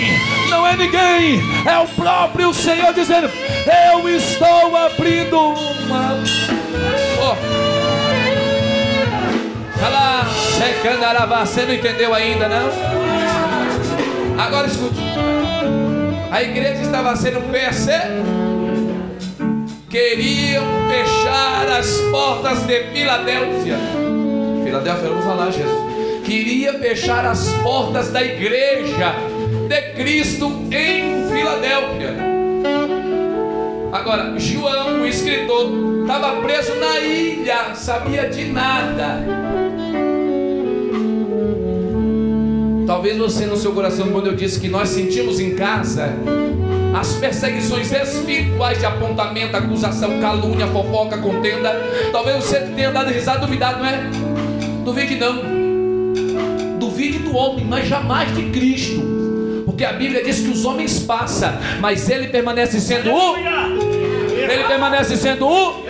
não 0.48 0.66
é 0.66 0.76
ninguém, 0.76 1.42
é 1.66 1.78
o 1.78 1.88
próprio 1.88 2.54
Senhor 2.54 2.92
dizendo: 2.92 3.30
Eu 3.92 4.08
estou 4.08 4.76
abrindo 4.76 5.38
uma. 5.38 6.18
Oh. 7.22 7.60
Lá, 11.30 11.46
você 11.46 11.64
não 11.64 11.74
entendeu 11.74 12.12
ainda, 12.14 12.48
não? 12.48 12.68
Agora 14.38 14.66
escute. 14.66 14.98
A 16.30 16.42
igreja 16.42 16.82
estava 16.82 17.14
sendo 17.16 17.40
perseguida. 17.50 18.40
Queriam 19.88 20.64
fechar 20.88 21.68
as 21.68 21.90
portas 22.12 22.62
de 22.62 22.84
Filadélfia. 22.92 23.76
Filadélfia, 24.64 25.08
vou 25.08 25.22
falar, 25.22 25.50
Jesus. 25.50 25.90
Queria 26.24 26.78
fechar 26.78 27.26
as 27.26 27.48
portas 27.62 28.12
da 28.12 28.22
igreja 28.22 29.14
de 29.68 29.82
Cristo 29.94 30.46
em 30.70 31.28
Filadélfia. 31.28 32.29
Agora, 33.92 34.38
João, 34.38 35.02
o 35.02 35.06
escritor, 35.06 36.02
estava 36.02 36.40
preso 36.42 36.74
na 36.76 36.98
ilha, 37.00 37.74
sabia 37.74 38.28
de 38.28 38.44
nada. 38.44 39.18
Talvez 42.86 43.18
você 43.18 43.46
no 43.46 43.56
seu 43.56 43.72
coração, 43.72 44.08
quando 44.12 44.28
eu 44.28 44.36
disse 44.36 44.60
que 44.60 44.68
nós 44.68 44.88
sentimos 44.90 45.40
em 45.40 45.54
casa 45.54 46.12
as 46.98 47.14
perseguições 47.14 47.90
espirituais 47.92 48.78
de 48.78 48.86
apontamento, 48.86 49.56
acusação, 49.56 50.20
calúnia, 50.20 50.66
fofoca, 50.68 51.18
contenda, 51.18 51.72
talvez 52.12 52.36
você 52.36 52.60
tenha 52.60 52.90
dado 52.90 53.10
risada, 53.10 53.40
duvidado, 53.40 53.78
não 53.78 53.86
é? 53.86 54.10
Duvide 54.84 55.16
não. 55.16 55.42
Duvide 56.78 57.18
do 57.18 57.34
homem, 57.36 57.64
mas 57.64 57.88
jamais 57.88 58.34
de 58.34 58.50
Cristo. 58.50 59.62
Porque 59.64 59.84
a 59.84 59.92
Bíblia 59.92 60.22
diz 60.22 60.40
que 60.40 60.48
os 60.48 60.64
homens 60.64 60.98
passam, 61.00 61.52
mas 61.80 62.10
ele 62.10 62.28
permanece 62.28 62.80
sendo 62.80 63.10
o. 63.12 63.36
Ele 64.50 64.64
permanece 64.64 65.16
sendo 65.16 65.46
o. 65.46 65.84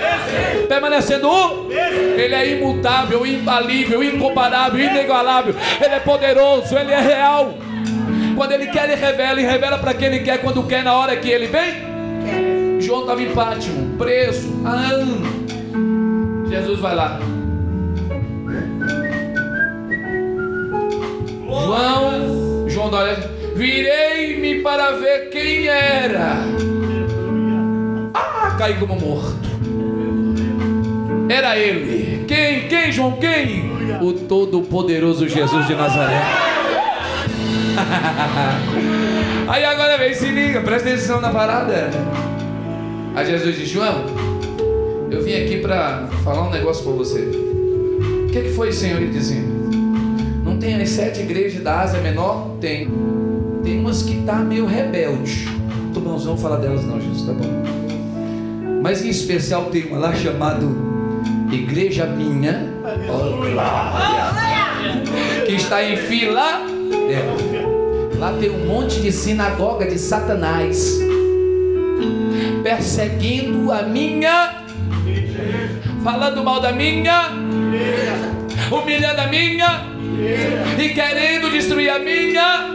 Permanecendo 0.69 1.29
o. 1.29 1.73
Ele 1.73 2.35
é 2.35 2.51
imutável, 2.51 3.27
infalível, 3.27 4.03
incomparável, 4.05 4.81
inigualável. 4.81 5.55
Ele 5.81 5.95
é 5.95 6.01
poderoso, 6.01 6.77
ele 6.77 6.93
é 6.93 7.01
real. 7.01 7.55
Quando 8.37 8.53
ele 8.53 8.67
quer, 8.67 8.85
ele 8.85 9.01
revela. 9.01 9.41
E 9.41 9.45
revela 9.45 9.79
para 9.79 9.95
quem 9.95 10.09
ele 10.09 10.21
quer, 10.21 10.39
quando 10.39 10.63
quer, 10.65 10.85
na 10.85 10.95
hora 10.95 11.17
que 11.17 11.29
ele 11.29 11.47
vem. 11.47 12.81
João 12.81 13.03
estava 13.03 13.23
em 13.23 13.31
Pátimo, 13.33 13.97
preso. 13.97 14.51
Jesus 16.49 16.81
vai 16.81 16.95
lá. 16.95 17.21
João, 21.47 22.69
João 22.69 22.91
da 22.91 23.15
Virei-me 23.55 24.63
para 24.63 24.93
ver 24.93 25.29
quem 25.31 25.69
era. 25.69 26.37
Caí 28.61 28.75
como 28.75 28.95
morto. 28.95 29.35
Era 31.31 31.57
ele. 31.57 32.27
Quem? 32.29 32.69
Quem, 32.69 32.93
João? 32.93 33.13
Quem? 33.13 33.73
O 34.03 34.13
Todo-Poderoso 34.13 35.27
Jesus 35.27 35.67
de 35.67 35.75
Nazaré. 35.75 36.21
Aí 39.49 39.65
agora 39.65 39.97
vem, 39.97 40.13
se 40.13 40.27
liga, 40.27 40.61
presta 40.61 40.91
atenção 40.91 41.23
na 41.23 41.31
parada. 41.31 41.89
Aí 43.15 43.25
Jesus 43.25 43.57
disse: 43.57 43.73
João, 43.73 44.05
eu 45.11 45.25
vim 45.25 45.43
aqui 45.43 45.61
para 45.61 46.07
falar 46.23 46.47
um 46.47 46.51
negócio 46.51 46.85
para 46.85 46.93
você. 46.93 47.21
O 47.21 48.27
que, 48.31 48.43
que 48.43 48.51
foi 48.51 48.69
o 48.69 48.75
Senhor 48.75 49.01
lhe 49.01 49.09
dizendo? 49.09 49.71
Não 50.45 50.59
tem 50.59 50.75
as 50.75 50.91
sete 50.91 51.23
igrejas 51.23 51.63
da 51.63 51.81
Ásia 51.81 52.03
Menor? 52.03 52.57
Tem. 52.61 52.91
Tem 53.65 53.81
umas 53.81 54.03
que 54.03 54.21
tá 54.27 54.35
meio 54.35 54.67
rebelde. 54.67 55.49
Bom, 55.95 56.01
não 56.01 56.19
vamos 56.19 56.43
falar 56.43 56.57
delas 56.57 56.85
não, 56.85 57.01
Jesus, 57.01 57.23
tá 57.23 57.33
bom. 57.33 57.80
Mas 58.83 59.05
em 59.05 59.09
especial 59.09 59.67
tem 59.67 59.87
uma 59.87 59.99
lá 59.99 60.15
chamada 60.15 60.67
Igreja 61.53 62.07
Minha. 62.07 62.67
Oh. 63.09 63.41
Que 65.45 65.53
está 65.53 65.83
em 65.83 65.97
fila. 65.97 66.63
Lá 68.19 68.33
tem 68.39 68.51
um 68.51 68.67
monte 68.67 69.01
de 69.01 69.11
sinagoga 69.11 69.87
de 69.87 69.99
Satanás 69.99 71.01
perseguindo 72.63 73.73
a 73.73 73.83
minha, 73.83 74.65
falando 76.05 76.45
mal 76.45 76.61
da 76.61 76.73
minha, 76.73 77.31
humilhando 78.71 79.21
a 79.21 79.27
minha 79.27 79.87
e 80.79 80.89
querendo 80.91 81.51
destruir 81.51 81.91
a 81.91 81.99
minha. 81.99 82.69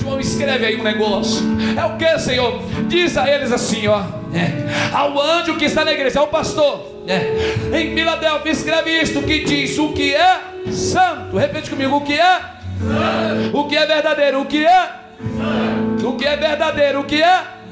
João 0.00 0.18
escreve 0.18 0.66
aí 0.66 0.80
um 0.80 0.82
negócio. 0.82 1.44
É 1.76 1.84
o 1.84 1.96
que, 1.96 2.18
Senhor? 2.18 2.62
Diz 2.88 3.16
a 3.16 3.30
eles 3.30 3.52
assim, 3.52 3.86
ó. 3.86 4.21
É, 4.34 4.94
ao 4.94 5.20
anjo 5.20 5.56
que 5.56 5.66
está 5.66 5.84
na 5.84 5.92
igreja, 5.92 6.20
ao 6.20 6.28
pastor. 6.28 6.90
É, 7.06 7.78
em 7.78 7.94
Filadélfia 7.94 8.52
escreve 8.52 9.02
isto 9.02 9.22
que 9.22 9.40
diz 9.40 9.78
o 9.78 9.92
que 9.92 10.14
é 10.14 10.40
santo. 10.70 11.36
Repete 11.36 11.70
comigo, 11.70 11.96
o 11.96 12.00
que 12.00 12.14
é? 12.14 12.40
O 13.52 13.64
que 13.64 13.76
é 13.76 13.86
verdadeiro? 13.86 14.40
O 14.40 14.46
que 14.46 14.64
é? 14.64 14.90
O 16.04 16.16
que 16.16 16.26
é 16.26 16.36
verdadeiro? 16.36 17.00
O 17.00 17.04
que 17.04 17.22
é? 17.22 17.62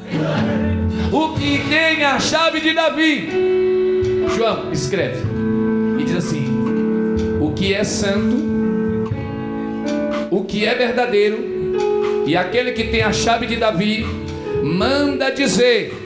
o 1.12 1.34
que 1.34 1.58
tem 1.68 2.04
a 2.04 2.18
chave 2.18 2.60
de 2.60 2.72
Davi. 2.72 3.28
João 4.36 4.72
escreve 4.72 5.22
e 5.98 6.04
diz 6.04 6.16
assim: 6.16 6.46
o 7.40 7.52
que 7.52 7.74
é 7.74 7.84
santo, 7.84 8.36
o 10.30 10.44
que 10.44 10.64
é 10.64 10.74
verdadeiro, 10.74 12.24
e 12.26 12.36
aquele 12.36 12.72
que 12.72 12.84
tem 12.84 13.02
a 13.02 13.12
chave 13.12 13.46
de 13.46 13.56
Davi, 13.56 14.06
manda 14.62 15.30
dizer 15.30 15.99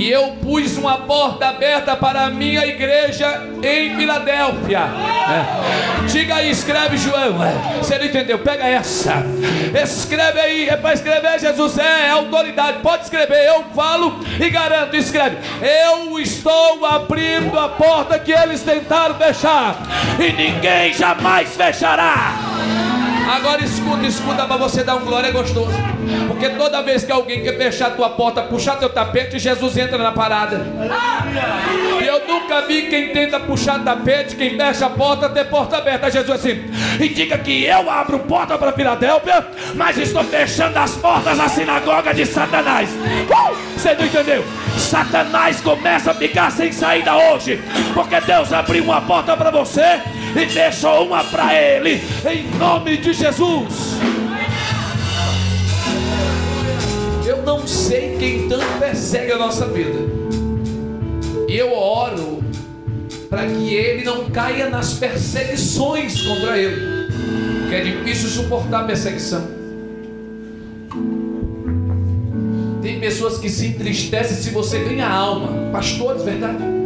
que 0.00 0.10
eu 0.10 0.28
pus 0.42 0.78
uma 0.78 0.96
porta 0.96 1.48
aberta 1.48 1.94
para 1.94 2.22
a 2.22 2.30
minha 2.30 2.64
igreja 2.64 3.46
em 3.62 3.94
Filadélfia. 3.96 4.78
É. 4.78 6.06
Diga 6.06 6.36
aí, 6.36 6.50
escreve 6.50 6.96
João. 6.96 7.44
É. 7.44 7.76
Você 7.76 7.98
não 7.98 8.06
entendeu? 8.06 8.38
Pega 8.38 8.66
essa. 8.66 9.22
Escreve 9.74 10.40
aí. 10.40 10.68
É 10.70 10.76
para 10.78 10.94
escrever, 10.94 11.38
Jesus 11.38 11.76
é, 11.76 12.06
é 12.06 12.10
autoridade. 12.12 12.78
Pode 12.78 13.04
escrever. 13.04 13.46
Eu 13.46 13.64
falo 13.74 14.18
e 14.40 14.48
garanto. 14.48 14.96
Escreve. 14.96 15.36
Eu 15.60 16.18
estou 16.18 16.86
abrindo 16.86 17.58
a 17.58 17.68
porta 17.68 18.18
que 18.18 18.32
eles 18.32 18.62
tentaram 18.62 19.16
fechar. 19.16 19.76
E 20.18 20.32
ninguém 20.32 20.94
jamais 20.94 21.54
fechará. 21.54 22.89
Agora 23.30 23.62
escuta, 23.62 24.06
escuta 24.06 24.44
para 24.44 24.56
você 24.56 24.82
dar 24.82 24.96
um 24.96 25.04
glória 25.04 25.30
gostoso. 25.30 25.70
Porque 26.26 26.48
toda 26.50 26.82
vez 26.82 27.04
que 27.04 27.12
alguém 27.12 27.42
quer 27.42 27.56
fechar 27.56 27.86
a 27.86 27.90
tua 27.90 28.10
porta, 28.10 28.42
puxar 28.42 28.76
teu 28.76 28.88
tapete, 28.88 29.38
Jesus 29.38 29.76
entra 29.76 29.98
na 29.98 30.10
parada. 30.10 30.66
E 32.02 32.04
eu 32.04 32.26
nunca 32.26 32.62
vi 32.62 32.88
quem 32.88 33.12
tenta 33.12 33.38
puxar 33.38 33.84
tapete, 33.84 34.34
quem 34.34 34.56
fecha 34.56 34.86
a 34.86 34.90
porta, 34.90 35.28
ter 35.28 35.44
porta 35.44 35.76
aberta. 35.76 36.10
Jesus 36.10 36.40
assim, 36.40 36.64
e 36.98 37.08
diga 37.08 37.38
que 37.38 37.64
eu 37.64 37.88
abro 37.88 38.18
porta 38.18 38.58
para 38.58 38.72
Filadélfia, 38.72 39.46
mas 39.76 39.96
estou 39.96 40.24
fechando 40.24 40.76
as 40.80 40.96
portas 40.96 41.38
da 41.38 41.48
sinagoga 41.48 42.12
de 42.12 42.26
Satanás. 42.26 42.90
Uh! 42.90 43.70
Você 43.76 43.94
não 43.94 44.06
entendeu? 44.06 44.44
Satanás 44.76 45.60
começa 45.60 46.10
a 46.10 46.14
ficar 46.14 46.50
sem 46.50 46.72
saída 46.72 47.16
hoje, 47.16 47.62
porque 47.94 48.20
Deus 48.20 48.52
abriu 48.52 48.82
uma 48.82 49.00
porta 49.00 49.36
para 49.36 49.50
você 49.50 50.00
e 50.34 50.46
deixou 50.46 51.06
uma 51.06 51.24
para 51.24 51.54
ele, 51.54 52.00
em 52.28 52.58
nome 52.58 52.96
de 52.96 53.12
Jesus. 53.12 53.94
Eu 57.26 57.42
não 57.42 57.66
sei 57.66 58.16
quem 58.18 58.48
tanto 58.48 58.66
persegue 58.78 59.32
a 59.32 59.38
nossa 59.38 59.66
vida, 59.66 59.98
e 61.48 61.56
eu 61.56 61.72
oro 61.72 62.42
para 63.28 63.46
que 63.46 63.74
ele 63.74 64.04
não 64.04 64.28
caia 64.30 64.68
nas 64.68 64.94
perseguições 64.94 66.20
contra 66.22 66.58
ele, 66.58 67.08
que 67.68 67.74
é 67.74 67.80
difícil 67.80 68.28
suportar 68.28 68.80
a 68.80 68.84
perseguição. 68.84 69.60
Tem 72.82 72.98
pessoas 72.98 73.38
que 73.38 73.48
se 73.48 73.66
entristecem 73.66 74.36
se 74.36 74.50
você 74.50 74.80
ganha 74.80 75.08
alma, 75.08 75.70
pastores, 75.70 76.22
verdade? 76.22 76.79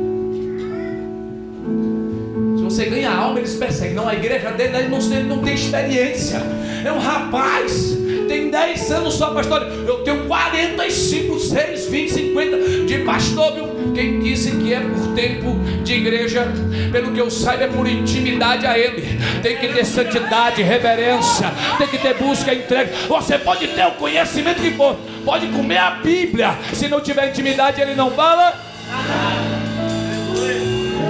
Você 2.75 2.87
ganha 2.87 3.11
alma, 3.11 3.39
eles 3.39 3.55
perseguem. 3.55 3.95
Não, 3.95 4.09
a 4.09 4.15
igreja 4.15 4.51
dele 4.51 4.77
ele 4.77 4.89
não, 4.89 4.99
ele 4.99 5.29
não 5.29 5.39
tem 5.39 5.55
experiência. 5.55 6.43
É 6.85 6.91
um 6.91 6.99
rapaz, 6.99 7.97
tem 8.27 8.51
10 8.51 8.91
anos 8.91 9.15
só, 9.15 9.33
pastor. 9.33 9.63
Eu 9.87 9.99
tenho 10.03 10.27
45, 10.27 11.39
6, 11.39 11.87
20, 11.87 12.13
50 12.13 12.57
de 12.85 12.99
pastor? 13.05 13.53
Quem 13.95 14.19
disse 14.19 14.51
que 14.57 14.75
é 14.75 14.81
por 14.81 15.15
tempo 15.15 15.57
de 15.85 15.95
igreja, 15.95 16.53
pelo 16.91 17.13
que 17.13 17.21
eu 17.21 17.31
saiba, 17.31 17.65
é 17.65 17.69
por 17.69 17.87
intimidade 17.87 18.67
a 18.67 18.77
Ele. 18.77 19.21
Tem 19.41 19.57
que 19.57 19.69
ter 19.69 19.85
santidade, 19.85 20.61
reverência, 20.61 21.53
tem 21.79 21.87
que 21.87 21.99
ter 21.99 22.15
busca, 22.15 22.53
entrega. 22.53 22.91
Você 23.07 23.39
pode 23.39 23.69
ter 23.69 23.87
o 23.87 23.93
conhecimento 23.93 24.61
que 24.61 24.73
for, 24.73 24.97
pode 25.25 25.47
comer 25.47 25.79
a 25.79 25.91
Bíblia, 25.93 26.59
se 26.73 26.89
não 26.89 27.01
tiver 27.01 27.29
intimidade, 27.29 27.81
Ele 27.81 27.95
não 27.95 28.11
fala. 28.11 28.53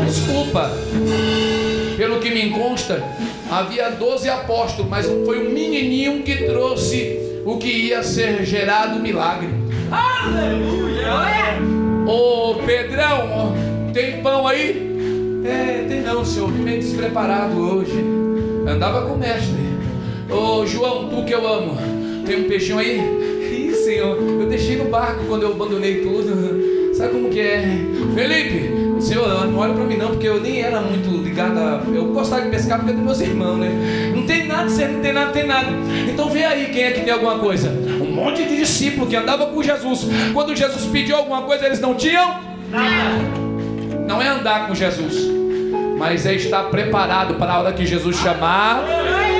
Desculpa. 0.04 0.70
Pelo 1.96 2.18
que 2.18 2.30
me 2.30 2.50
consta, 2.50 3.02
havia 3.50 3.90
12 3.90 4.28
apóstolos, 4.28 4.90
mas 4.90 5.06
foi 5.06 5.46
um 5.46 5.50
menininho 5.50 6.22
que 6.22 6.44
trouxe 6.44 7.20
o 7.44 7.56
que 7.56 7.68
ia 7.68 8.02
ser 8.02 8.44
gerado 8.44 8.98
milagre. 9.00 9.48
Aleluia! 9.90 11.04
Ô 12.06 12.54
Pedrão, 12.66 13.54
tem 13.92 14.20
pão 14.22 14.46
aí? 14.46 14.94
É, 15.44 15.84
tem 15.88 16.00
não, 16.00 16.24
senhor, 16.24 16.50
meio 16.50 16.80
despreparado 16.80 17.56
hoje. 17.58 18.04
Andava 18.66 19.06
com 19.06 19.14
o 19.14 19.18
mestre. 19.18 19.62
Ô 20.30 20.66
João, 20.66 21.08
tu 21.08 21.24
que 21.24 21.34
eu 21.34 21.46
amo, 21.46 21.76
tem 22.26 22.44
um 22.44 22.48
peixinho 22.48 22.78
aí? 22.78 22.98
Ih, 22.98 23.74
senhor, 23.74 24.16
eu 24.16 24.46
deixei 24.48 24.76
no 24.76 24.86
barco 24.86 25.24
quando 25.28 25.42
eu 25.42 25.52
abandonei 25.52 26.00
tudo. 26.00 26.92
Sabe 26.96 27.12
como 27.12 27.28
que 27.28 27.40
é? 27.40 27.62
Felipe, 28.14 28.73
Senhor, 29.04 29.46
não 29.46 29.58
olha 29.58 29.74
para 29.74 29.84
mim 29.84 29.98
não, 29.98 30.08
porque 30.08 30.26
eu 30.26 30.40
nem 30.40 30.62
era 30.62 30.80
muito 30.80 31.10
ligado 31.22 31.58
a. 31.58 31.82
Eu 31.94 32.06
gostava 32.06 32.42
de 32.42 32.48
pescar 32.48 32.78
porque 32.78 32.92
é 32.92 32.94
dos 32.94 33.04
meus 33.04 33.20
irmãos, 33.20 33.58
né? 33.58 34.12
Não 34.14 34.24
tem 34.24 34.46
nada, 34.46 34.68
você 34.68 34.88
não 34.88 35.00
tem 35.00 35.12
nada, 35.12 35.26
não 35.26 35.32
tem 35.32 35.46
nada. 35.46 35.68
Então 36.08 36.30
vê 36.30 36.44
aí 36.44 36.70
quem 36.72 36.84
é 36.84 36.90
que 36.90 37.02
tem 37.02 37.12
alguma 37.12 37.38
coisa. 37.38 37.68
Um 37.68 38.10
monte 38.10 38.42
de 38.44 38.56
discípulo 38.56 39.06
que 39.06 39.14
andava 39.14 39.46
com 39.46 39.62
Jesus. 39.62 40.06
Quando 40.32 40.56
Jesus 40.56 40.86
pediu 40.86 41.16
alguma 41.16 41.42
coisa, 41.42 41.66
eles 41.66 41.80
não 41.80 41.94
tinham? 41.94 42.40
Nada. 42.70 43.44
Não 44.08 44.22
é 44.22 44.28
andar 44.28 44.68
com 44.68 44.74
Jesus, 44.74 45.14
mas 45.98 46.24
é 46.24 46.34
estar 46.34 46.64
preparado 46.64 47.34
para 47.34 47.52
a 47.52 47.60
hora 47.60 47.72
que 47.72 47.84
Jesus 47.84 48.16
chamar. 48.16 48.84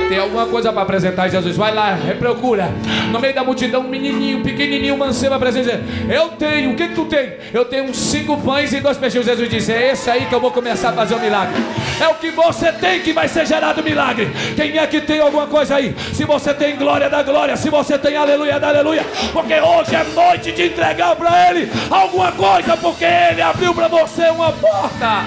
Tem 0.07 0.19
alguma 0.19 0.45
coisa 0.45 0.71
para 0.71 0.83
apresentar, 0.83 1.27
Jesus? 1.29 1.57
Vai 1.57 1.73
lá, 1.73 1.97
procura. 2.19 2.71
No 3.11 3.19
meio 3.19 3.33
da 3.33 3.43
multidão, 3.43 3.81
um 3.81 3.87
menininho, 3.87 4.43
pequenininho, 4.43 4.97
mancebo 4.97 5.35
apresenta. 5.35 5.81
Eu 6.07 6.29
tenho, 6.29 6.71
o 6.71 6.75
que, 6.75 6.89
que 6.89 6.95
tu 6.95 7.05
tem? 7.05 7.33
Eu 7.53 7.65
tenho 7.65 7.93
cinco 7.93 8.37
pães 8.41 8.71
e 8.73 8.79
dois 8.79 8.97
peixes. 8.97 9.25
Jesus 9.25 9.49
disse: 9.49 9.71
É 9.71 9.91
esse 9.91 10.09
aí 10.09 10.25
que 10.25 10.35
eu 10.35 10.39
vou 10.39 10.51
começar 10.51 10.89
a 10.89 10.93
fazer 10.93 11.15
o 11.15 11.17
um 11.17 11.21
milagre. 11.21 11.55
É 11.99 12.07
o 12.07 12.15
que 12.15 12.29
você 12.31 12.71
tem 12.71 12.99
que 12.99 13.13
vai 13.13 13.27
ser 13.27 13.45
gerado 13.47 13.81
milagre. 13.83 14.31
Quem 14.55 14.77
é 14.77 14.85
que 14.85 15.01
tem 15.01 15.19
alguma 15.19 15.47
coisa 15.47 15.75
aí? 15.75 15.95
Se 16.13 16.23
você 16.23 16.53
tem 16.53 16.75
glória 16.75 17.09
da 17.09 17.23
glória, 17.23 17.57
se 17.57 17.69
você 17.69 17.97
tem 17.97 18.15
aleluia 18.15 18.59
da 18.59 18.69
aleluia, 18.69 19.03
porque 19.33 19.59
hoje 19.59 19.95
é 19.95 20.03
noite 20.03 20.51
de 20.51 20.67
entregar 20.67 21.15
para 21.15 21.49
Ele 21.49 21.71
alguma 21.89 22.31
coisa, 22.31 22.77
porque 22.77 23.05
Ele 23.05 23.41
abriu 23.41 23.73
para 23.73 23.87
você 23.87 24.29
uma 24.29 24.51
porta. 24.51 25.25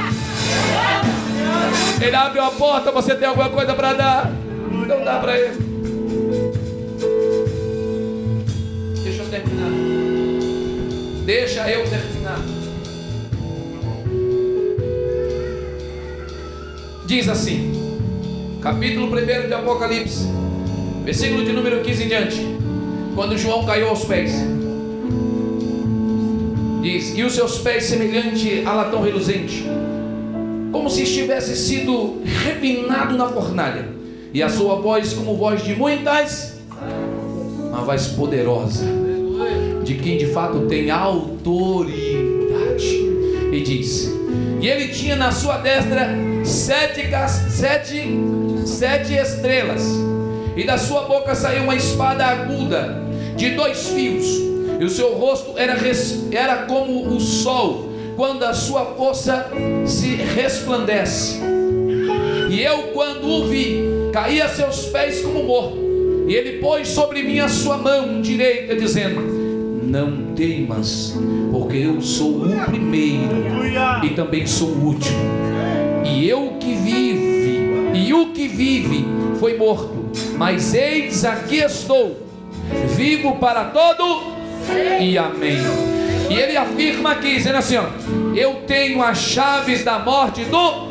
Ele 2.00 2.14
abriu 2.14 2.44
a 2.44 2.50
porta, 2.50 2.92
você 2.92 3.14
tem 3.14 3.28
alguma 3.28 3.48
coisa 3.48 3.74
para 3.74 3.92
dar? 3.92 4.47
Então 4.84 5.04
dá 5.04 5.18
para 5.18 5.38
ele. 5.38 5.56
Deixa 9.02 9.22
eu 9.22 9.28
terminar. 9.28 9.70
Deixa 11.24 11.70
eu 11.70 11.84
terminar. 11.84 12.38
Diz 17.06 17.28
assim, 17.28 17.72
capítulo 18.62 19.06
1 19.06 19.46
de 19.48 19.54
Apocalipse, 19.54 20.26
versículo 21.04 21.44
de 21.44 21.52
número 21.52 21.82
15 21.82 22.04
em 22.04 22.08
diante. 22.08 22.58
Quando 23.14 23.36
João 23.36 23.64
caiu 23.64 23.88
aos 23.88 24.04
pés, 24.04 24.32
diz: 26.82 27.16
E 27.16 27.22
os 27.22 27.34
seus 27.34 27.58
pés 27.58 27.84
semelhante 27.84 28.62
a 28.64 28.72
latão 28.72 29.02
reluzente, 29.02 29.64
como 30.70 30.88
se 30.88 31.02
estivesse 31.02 31.56
sido 31.56 32.22
refinado 32.24 33.16
na 33.16 33.28
fornalha 33.28 33.97
e 34.32 34.42
a 34.42 34.48
sua 34.48 34.76
voz 34.76 35.12
como 35.12 35.36
voz 35.36 35.64
de 35.64 35.74
muitas, 35.74 36.58
uma 37.68 37.82
voz 37.82 38.08
poderosa, 38.08 38.84
de 39.84 39.94
quem 39.94 40.18
de 40.18 40.26
fato 40.26 40.66
tem 40.66 40.90
autoridade. 40.90 42.38
E 43.52 43.62
diz: 43.64 44.10
E 44.60 44.68
ele 44.68 44.88
tinha 44.88 45.16
na 45.16 45.32
sua 45.32 45.58
destra 45.58 46.10
sete, 46.44 47.08
sete, 47.48 48.08
sete 48.66 49.14
estrelas, 49.14 49.82
e 50.56 50.64
da 50.64 50.76
sua 50.76 51.02
boca 51.02 51.34
saiu 51.34 51.64
uma 51.64 51.74
espada 51.74 52.24
aguda 52.26 53.02
de 53.36 53.50
dois 53.50 53.88
fios, 53.88 54.26
e 54.78 54.84
o 54.84 54.90
seu 54.90 55.14
rosto 55.14 55.56
era, 55.56 55.76
era 56.32 56.66
como 56.66 57.14
o 57.14 57.20
sol, 57.20 57.88
quando 58.16 58.42
a 58.44 58.52
sua 58.52 58.84
força 58.96 59.46
se 59.86 60.16
resplandece. 60.16 61.40
E 62.50 62.62
eu, 62.62 62.88
quando 62.94 63.28
o 63.28 63.46
vi, 63.46 63.97
caí 64.18 64.42
a 64.42 64.48
seus 64.48 64.86
pés 64.86 65.20
como 65.20 65.44
morto. 65.44 65.78
E 66.26 66.34
ele 66.34 66.58
pôs 66.58 66.88
sobre 66.88 67.22
mim 67.22 67.38
a 67.38 67.48
sua 67.48 67.78
mão 67.78 68.20
direita, 68.20 68.74
dizendo: 68.74 69.20
Não 69.84 70.34
temas, 70.34 71.16
porque 71.52 71.76
eu 71.76 72.00
sou 72.02 72.44
o 72.44 72.64
primeiro 72.66 73.36
e 74.02 74.10
também 74.10 74.44
sou 74.44 74.70
o 74.70 74.86
último. 74.86 75.18
E 76.04 76.28
eu 76.28 76.56
que 76.58 76.74
vive, 76.74 77.94
e 77.94 78.12
o 78.12 78.32
que 78.32 78.48
vive 78.48 79.06
foi 79.38 79.56
morto, 79.56 80.10
mas 80.36 80.74
eis 80.74 81.24
aqui 81.24 81.58
estou, 81.58 82.16
vivo 82.96 83.36
para 83.36 83.66
todo 83.66 84.36
e 85.00 85.16
amém. 85.16 85.58
E 86.28 86.34
ele 86.34 86.56
afirma 86.56 87.12
aqui, 87.12 87.36
dizendo 87.36 87.56
assim: 87.56 87.76
ó, 87.76 87.84
Eu 88.34 88.62
tenho 88.66 89.00
as 89.00 89.18
chaves 89.18 89.84
da 89.84 90.00
morte 90.00 90.44
do. 90.44 90.87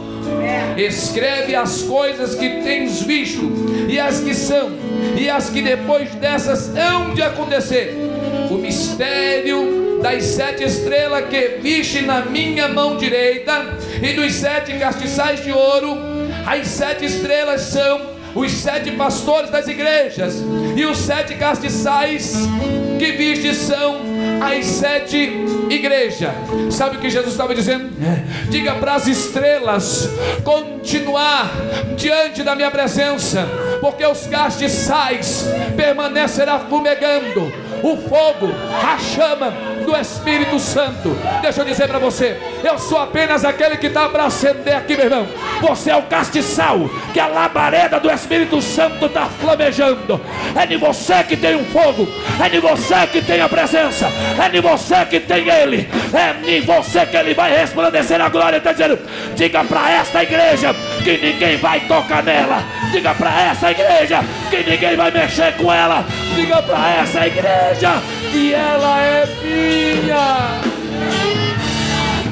Escreve 0.77 1.55
as 1.55 1.81
coisas 1.83 2.35
que 2.35 2.61
tens 2.61 3.01
visto, 3.01 3.51
e 3.89 3.99
as 3.99 4.19
que 4.19 4.33
são, 4.33 4.71
e 5.17 5.29
as 5.29 5.49
que 5.49 5.61
depois 5.61 6.13
dessas 6.15 6.71
hão 6.75 7.13
de 7.13 7.21
acontecer. 7.21 7.95
O 8.49 8.55
mistério 8.55 9.99
das 10.01 10.23
sete 10.23 10.63
estrelas 10.63 11.27
que 11.27 11.59
viste 11.61 12.01
na 12.01 12.21
minha 12.21 12.67
mão 12.67 12.97
direita, 12.97 13.77
e 14.01 14.13
dos 14.13 14.33
sete 14.33 14.73
castiçais 14.73 15.43
de 15.43 15.51
ouro, 15.51 15.97
as 16.45 16.67
sete 16.67 17.05
estrelas 17.05 17.61
são 17.61 18.17
os 18.35 18.51
sete 18.51 18.91
pastores 18.91 19.49
das 19.49 19.67
igrejas, 19.67 20.35
e 20.75 20.85
os 20.85 20.97
sete 20.97 21.33
castiçais 21.35 22.47
que 22.99 23.11
viste 23.13 23.55
são 23.55 24.06
as 24.41 24.65
sete 24.65 25.45
igrejas. 25.69 26.31
Sabe 26.71 26.97
o 26.97 26.99
que 26.99 27.09
Jesus 27.09 27.31
estava 27.31 27.53
dizendo? 27.53 27.89
Diga 28.49 28.75
para 28.75 28.95
as 28.95 29.07
estrelas 29.07 30.09
continuar 30.43 31.51
diante 31.95 32.43
da 32.43 32.55
minha 32.55 32.71
presença, 32.71 33.47
porque 33.81 34.05
os 34.05 34.27
castiçais 34.27 35.45
permanecerá 35.75 36.59
fumegando 36.59 37.51
o 37.83 37.97
fogo, 37.97 38.49
a 38.83 38.97
chama 38.97 39.76
do 39.85 39.95
Espírito 39.95 40.59
Santo. 40.59 41.17
Deixa 41.41 41.61
eu 41.61 41.65
dizer 41.65 41.87
para 41.87 41.99
você, 41.99 42.37
eu 42.63 42.77
sou 42.77 42.97
apenas 42.97 43.45
aquele 43.45 43.77
que 43.77 43.87
está 43.87 44.09
para 44.09 44.25
acender 44.25 44.75
aqui, 44.75 44.95
meu 44.95 45.05
irmão. 45.05 45.27
Você 45.61 45.91
é 45.91 45.95
o 45.95 46.03
castiçal, 46.03 46.89
que 47.13 47.19
a 47.19 47.27
labareda 47.27 47.99
do 47.99 48.09
Espírito 48.09 48.61
Santo 48.61 49.05
está 49.05 49.25
flamejando. 49.25 50.19
É 50.55 50.65
de 50.65 50.77
você 50.77 51.23
que 51.23 51.37
tem 51.37 51.55
um 51.55 51.65
fogo, 51.65 52.07
é 52.43 52.49
de 52.49 52.59
você 52.59 53.07
que 53.11 53.21
tem 53.21 53.41
a 53.41 53.49
presença, 53.49 54.07
é 54.43 54.49
de 54.49 54.61
você 54.61 55.05
que 55.05 55.19
tem 55.19 55.47
Ele, 55.49 55.89
é 56.13 56.33
de 56.33 56.61
você 56.61 57.05
que 57.05 57.17
Ele 57.17 57.33
vai 57.33 57.55
resplandecer 57.55 58.21
a 58.21 58.29
glória. 58.29 58.57
Está 58.57 58.71
dizendo, 58.71 58.99
diga 59.35 59.63
para 59.63 59.91
esta 59.91 60.23
igreja 60.23 60.75
que 61.03 61.17
ninguém 61.17 61.57
vai 61.57 61.79
tocar 61.81 62.23
nela. 62.23 62.63
Diga 62.91 63.13
para 63.13 63.41
essa 63.41 63.71
igreja 63.71 64.23
que 64.49 64.69
ninguém 64.69 64.95
vai 64.95 65.11
mexer 65.11 65.55
com 65.57 65.71
ela. 65.71 66.05
Diga 66.35 66.61
para 66.61 67.01
essa 67.01 67.27
igreja 67.27 68.01
que 68.31 68.53
ela 68.53 69.01
é 69.01 69.25
minha. 69.43 69.66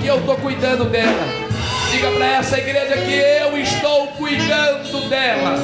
Que 0.01 0.07
eu 0.07 0.17
estou 0.17 0.35
cuidando 0.37 0.85
dela. 0.85 1.45
Diga 1.91 2.11
para 2.11 2.25
essa 2.37 2.57
igreja 2.57 2.97
que 2.97 3.13
eu 3.13 3.57
estou 3.57 4.07
cuidando 4.07 5.09
dela. 5.09 5.55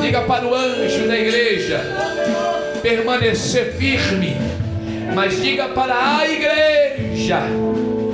Diga 0.00 0.22
para 0.22 0.46
o 0.46 0.54
anjo 0.54 1.06
da 1.08 1.18
igreja 1.18 1.80
permanecer 2.82 3.74
firme. 3.74 4.36
Mas 5.14 5.40
diga 5.40 5.68
para 5.68 6.18
a 6.18 6.28
igreja 6.28 7.42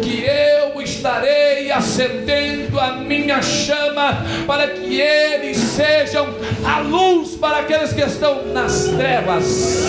que 0.03 0.24
eu 0.24 0.80
estarei 0.80 1.70
acendendo 1.70 2.78
a 2.78 2.93
minha 2.93 3.43
chama 3.43 4.24
para 4.47 4.68
que 4.68 5.01
eles 5.01 5.57
sejam 5.57 6.28
a 6.64 6.80
luz 6.80 7.37
para 7.37 7.59
aqueles 7.59 7.93
que 7.93 8.03
estão 8.03 8.47
nas 8.47 8.89
trevas. 8.89 9.87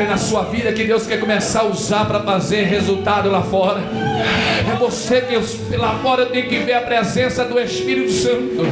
É 0.00 0.06
na 0.06 0.16
sua 0.16 0.44
vida 0.44 0.72
que 0.72 0.84
Deus 0.84 1.06
quer 1.06 1.20
começar 1.20 1.60
a 1.60 1.64
usar 1.64 2.06
para 2.06 2.20
fazer 2.20 2.62
resultado 2.64 3.30
lá 3.30 3.42
fora. 3.42 3.80
É 3.80 4.76
você 4.76 5.20
que 5.22 5.76
lá 5.76 5.98
fora 6.02 6.26
tem 6.26 6.46
que 6.46 6.58
ver 6.58 6.74
a 6.74 6.80
presença 6.80 7.44
do 7.44 7.58
Espírito 7.58 8.10
Santo. 8.10 8.66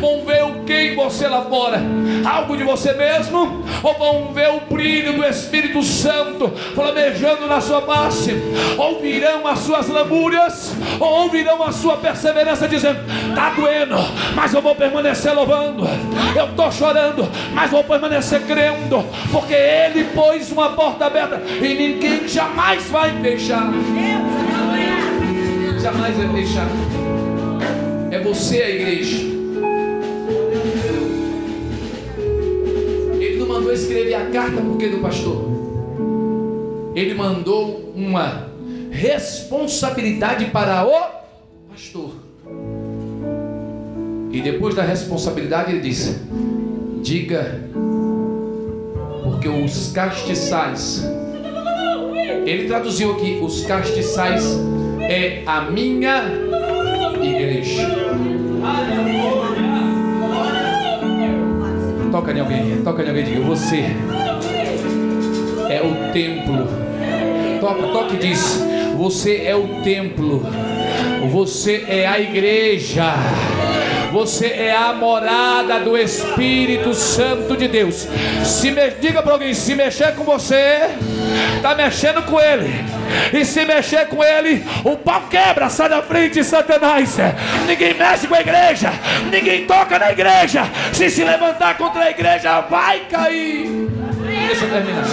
Vão 0.00 0.24
ver 0.24 0.44
o 0.44 0.64
que 0.64 0.72
em 0.72 0.94
você 0.94 1.26
lá 1.26 1.42
fora? 1.42 1.80
Algo 2.24 2.56
de 2.56 2.64
você 2.64 2.92
mesmo? 2.92 3.64
Ou 3.82 3.94
vão 3.94 4.32
ver 4.32 4.50
o 4.50 4.60
brilho 4.72 5.14
do 5.14 5.24
Espírito 5.24 5.82
Santo 5.82 6.52
flamejando 6.74 7.46
na 7.46 7.60
sua 7.60 7.82
face? 7.82 8.36
Ouvirão 8.76 9.46
as 9.46 9.60
suas 9.60 9.88
lamúrias? 9.88 10.72
Ou 11.00 11.22
ouvirão 11.22 11.62
a 11.62 11.72
sua 11.72 11.96
perseverança 11.96 12.68
dizendo: 12.68 13.00
Está 13.28 13.50
doendo, 13.50 13.96
mas 14.34 14.52
eu 14.52 14.60
vou 14.60 14.74
permanecer 14.74 15.34
louvando. 15.34 15.88
Eu 16.36 16.46
estou 16.46 16.70
chorando, 16.70 17.28
mas 17.52 17.70
vou 17.70 17.82
permanecer 17.84 18.42
crendo, 18.42 19.04
porque 19.32 19.54
Ele 19.54 19.97
pôs 20.04 20.50
uma 20.52 20.70
porta 20.70 21.06
aberta 21.06 21.42
e 21.60 21.74
ninguém 21.74 22.26
jamais 22.28 22.84
vai 22.88 23.20
fechar 23.20 23.72
jamais 25.80 26.16
vai 26.16 26.28
deixar. 26.28 26.68
É 28.10 28.20
você 28.20 28.62
a 28.62 28.70
igreja. 28.70 29.26
Ele 33.18 33.38
não 33.38 33.48
mandou 33.48 33.72
escrever 33.72 34.14
a 34.14 34.26
carta 34.26 34.60
porque 34.60 34.88
do 34.88 34.98
pastor. 34.98 35.48
Ele 36.94 37.14
mandou 37.14 37.92
uma 37.94 38.48
responsabilidade 38.90 40.46
para 40.46 40.84
o 40.84 41.70
pastor. 41.70 42.10
E 44.30 44.42
depois 44.42 44.74
da 44.74 44.82
responsabilidade 44.82 45.72
ele 45.72 45.80
disse: 45.80 46.20
Diga, 47.02 47.62
porque 49.38 49.48
os 49.48 49.92
castiçais. 49.92 51.08
Ele 52.44 52.66
traduziu 52.66 53.12
aqui: 53.12 53.38
os 53.40 53.64
castiçais 53.64 54.58
é 55.00 55.44
a 55.46 55.62
minha 55.62 56.24
igreja. 57.22 57.86
Toca 62.10 62.32
em 62.32 62.40
alguém, 62.40 62.82
toca 62.82 63.02
em 63.04 63.08
alguém, 63.08 63.24
diga 63.24 63.40
você 63.42 63.84
é 65.70 65.82
o 65.82 66.12
templo. 66.12 66.66
Toca, 67.60 67.82
toca 67.92 68.14
e 68.14 68.18
diz: 68.18 68.64
Você 68.96 69.42
é 69.44 69.54
o 69.54 69.82
templo, 69.84 70.44
você 71.30 71.84
é 71.86 72.06
a 72.06 72.18
igreja. 72.18 73.14
Você 74.12 74.46
é 74.46 74.74
a 74.74 74.92
morada 74.92 75.80
do 75.80 75.96
Espírito 75.96 76.94
Santo 76.94 77.56
de 77.56 77.68
Deus. 77.68 78.08
Se 78.44 78.70
me, 78.70 78.90
diga 78.92 79.22
para 79.22 79.32
alguém: 79.32 79.52
se 79.52 79.74
mexer 79.74 80.14
com 80.14 80.24
você, 80.24 80.88
está 81.56 81.74
mexendo 81.74 82.22
com 82.22 82.40
Ele. 82.40 82.72
E 83.32 83.44
se 83.44 83.64
mexer 83.64 84.06
com 84.08 84.22
Ele, 84.22 84.64
o 84.84 84.96
pau 84.96 85.22
quebra, 85.28 85.68
sai 85.68 85.88
da 85.88 86.02
frente, 86.02 86.42
Satanás. 86.42 87.16
Ninguém 87.66 87.94
mexe 87.94 88.26
com 88.26 88.34
a 88.34 88.40
igreja, 88.40 88.92
ninguém 89.30 89.66
toca 89.66 89.98
na 89.98 90.10
igreja. 90.10 90.64
Se 90.92 91.10
se 91.10 91.24
levantar 91.24 91.76
contra 91.76 92.04
a 92.04 92.10
igreja, 92.10 92.60
vai 92.62 93.00
cair. 93.10 93.68
Deixa 94.46 94.64
eu 94.64 94.70
terminar. 94.70 95.04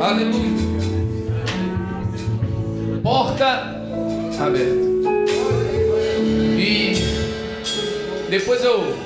Aleluia 0.00 0.45
porta 3.06 3.80
aberta. 4.40 4.84
E 6.58 6.92
depois 8.28 8.64
eu, 8.64 8.96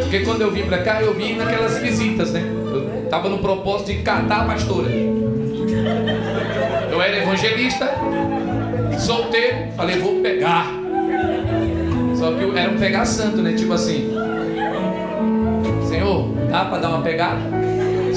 porque 0.00 0.24
quando 0.24 0.40
eu 0.40 0.50
vim 0.50 0.64
para 0.64 0.78
cá, 0.78 1.00
eu 1.00 1.14
vim 1.14 1.36
naquelas 1.36 1.78
visitas, 1.78 2.32
né? 2.32 2.42
Eu 2.42 3.06
tava 3.08 3.28
no 3.28 3.38
propósito 3.38 3.92
de 3.92 4.02
catar 4.02 4.40
a 4.40 4.44
pastora. 4.46 4.88
Eu 6.90 7.00
era 7.00 7.18
evangelista, 7.18 7.94
solteiro, 8.98 9.70
falei, 9.76 10.00
vou 10.00 10.20
pegar. 10.20 10.66
Só 12.18 12.32
que 12.32 12.58
era 12.58 12.72
um 12.72 12.76
pegar 12.76 13.04
santo, 13.04 13.36
né? 13.36 13.52
Tipo 13.52 13.74
assim, 13.74 14.12
Senhor, 15.88 16.28
dá 16.50 16.64
para 16.64 16.78
dar 16.78 16.88
uma 16.88 17.02
pegada? 17.02 17.71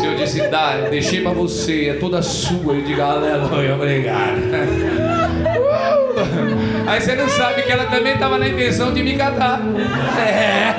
Senhor 0.06 0.16
disse: 0.18 0.48
Dá, 0.50 0.76
eu 0.84 0.90
deixei 0.92 1.22
para 1.22 1.32
você, 1.32 1.90
é 1.90 1.94
toda 1.96 2.22
sua. 2.22 2.76
Eu 2.76 2.84
digo: 2.84 3.02
Aleluia, 3.02 3.74
obrigado. 3.74 4.38
Uh! 4.38 4.46
Aí 6.88 7.02
você 7.02 7.16
não 7.16 7.28
sabe 7.28 7.64
que 7.64 7.72
ela 7.72 7.86
também 7.86 8.14
estava 8.14 8.38
na 8.38 8.48
intenção 8.48 8.94
de 8.94 9.02
me 9.02 9.18
catar. 9.18 9.60
É. 10.20 10.76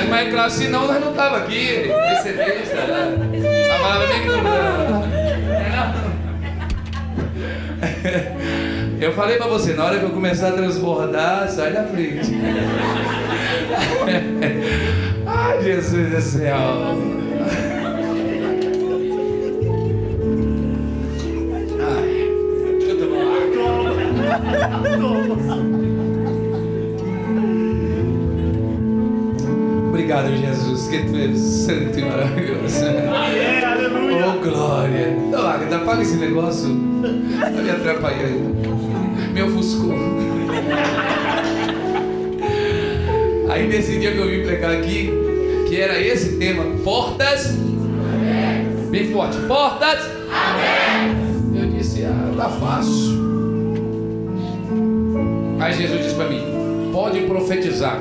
é 0.00 0.06
mas 0.08 0.32
claro, 0.32 0.50
senão 0.50 0.86
nós 0.86 0.98
não 1.00 1.10
estava 1.10 1.36
aqui. 1.38 1.90
Recebista. 2.08 2.78
A 3.74 3.78
palavra 3.82 4.06
bem 4.08 4.22
que 4.22 4.28
Eu 9.04 9.12
falei 9.12 9.36
pra 9.36 9.48
você, 9.48 9.74
na 9.74 9.84
hora 9.84 9.98
que 9.98 10.04
eu 10.04 10.10
começar 10.10 10.48
a 10.48 10.52
transbordar, 10.52 11.48
sai 11.50 11.72
da 11.72 11.84
frente. 11.84 12.32
Ai, 15.26 15.62
Jesus 15.62 16.10
do 16.10 16.20
céu. 16.20 17.22
Obrigado, 29.88 30.36
Jesus, 30.36 30.88
que 30.88 30.98
tu 31.04 31.16
és 31.16 31.38
santo 31.38 31.98
e 31.98 32.04
maravilhoso. 32.04 32.84
Aleluia. 32.84 34.26
Oh, 34.28 34.40
glória. 34.40 35.16
Então, 35.18 35.46
Agatha, 35.46 35.76
apaga 35.76 36.02
esse 36.02 36.16
negócio. 36.16 36.68
Tá 37.40 37.62
me 37.62 37.70
atrapalhando. 37.70 38.54
Me 39.32 39.42
ofuscou. 39.42 39.94
Aí, 43.50 43.66
nesse 43.66 43.98
dia 43.98 44.12
que 44.12 44.18
eu 44.18 44.28
vim 44.28 44.42
pregar 44.44 44.72
aqui, 44.72 45.10
que 45.68 45.80
era 45.80 46.00
esse 46.00 46.36
tema, 46.36 46.64
portas. 46.84 47.56
Bem 48.90 49.10
forte. 49.10 49.38
Portas. 49.48 50.06
Eu 51.54 51.70
disse, 51.70 52.04
ah, 52.04 52.32
tá 52.36 52.48
fácil. 52.48 53.31
Aí 55.62 55.74
Jesus 55.74 56.02
disse 56.02 56.16
para 56.16 56.28
mim: 56.28 56.42
pode 56.92 57.20
profetizar 57.20 58.00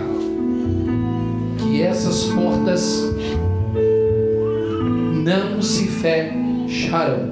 que 1.59 1.83
essas 1.83 2.23
portas 2.25 3.03
não 5.23 5.61
se 5.61 5.87
fecharão. 5.87 7.29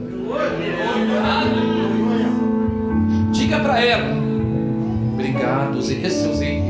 Diga 3.32 3.60
para 3.60 3.84
ela: 3.84 4.16
obrigado, 5.14 5.82
Zé, 5.82 5.96
esse 5.96 6.24
é 6.24 6.30
o 6.30 6.34
Zé. 6.36 6.62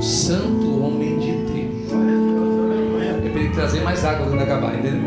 Santo 0.00 0.84
homem 0.84 1.16
de 1.20 1.30
Deus. 1.30 1.92
Eu 3.24 3.30
pedi 3.32 3.48
que 3.50 3.54
trazer 3.54 3.82
mais 3.82 4.04
água 4.04 4.26
quando 4.26 4.42
acabar, 4.42 4.74
entendeu? 4.74 5.00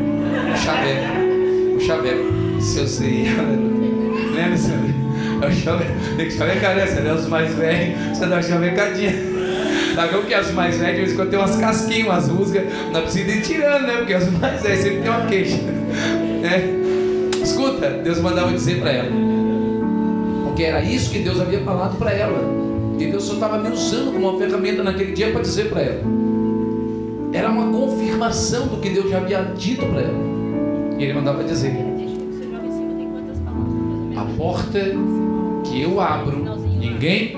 O 0.53 0.57
chaveco. 0.57 1.75
O 1.75 1.79
chaveco. 1.81 2.61
Seu 2.61 2.87
Zé. 2.87 3.25
Lembra, 4.33 4.57
Sandra? 4.57 4.94
É 5.41 5.47
o 5.47 5.51
chaveco. 5.51 5.91
Tem 6.17 6.25
que 6.27 6.33
chavecar, 6.33 6.75
né? 6.75 6.85
Você 6.85 7.07
é 7.07 7.13
os 7.13 7.27
mais 7.27 7.53
velhos. 7.53 8.17
Você 8.17 8.25
dá 8.25 8.35
uma 8.35 8.41
chavecadinha. 8.41 9.13
Tá 9.95 10.05
vendo 10.07 10.27
que 10.27 10.33
as 10.33 10.51
mais 10.51 10.77
velhas, 10.77 10.95
de 10.95 11.01
vez 11.01 11.13
em 11.13 11.15
quando 11.15 11.29
tem 11.29 11.39
umas 11.39 11.55
casquinhas, 11.55 12.07
umas 12.07 12.27
rusgas, 12.27 12.63
não 12.91 13.01
precisa 13.01 13.31
ir 13.31 13.41
tirando, 13.41 13.87
né? 13.87 13.93
Porque 13.97 14.13
as 14.13 14.29
mais 14.31 14.61
velhas 14.61 14.79
sempre 14.79 14.99
tem 14.99 15.09
uma 15.09 15.25
queixa. 15.25 15.57
Né? 16.41 16.85
Escuta, 17.41 17.89
Deus 18.03 18.19
mandava 18.19 18.51
dizer 18.51 18.81
para 18.81 18.91
ela. 18.91 19.09
Porque 20.43 20.63
era 20.63 20.81
isso 20.81 21.11
que 21.11 21.19
Deus 21.19 21.39
havia 21.39 21.59
falado 21.61 21.97
para 21.97 22.11
ela. 22.11 22.39
E 22.99 23.05
Deus 23.05 23.23
só 23.23 23.33
estava 23.33 23.57
me 23.57 23.69
usando 23.69 24.11
como 24.11 24.29
uma 24.29 24.39
ferramenta 24.39 24.83
naquele 24.83 25.11
dia 25.11 25.31
para 25.31 25.41
dizer 25.41 25.69
para 25.69 25.81
ela. 25.81 26.01
Era 27.33 27.49
uma 27.49 27.71
confirmação 27.71 28.67
do 28.67 28.77
que 28.77 28.89
Deus 28.89 29.09
já 29.09 29.17
havia 29.17 29.41
dito 29.57 29.85
para 29.85 30.01
ela. 30.01 30.19
E 30.97 31.03
ele 31.03 31.13
mandava 31.13 31.43
dizer: 31.43 31.73
porta 34.37 34.79
que 35.63 35.81
eu 35.81 35.99
abro, 35.99 36.37
ninguém 36.79 37.35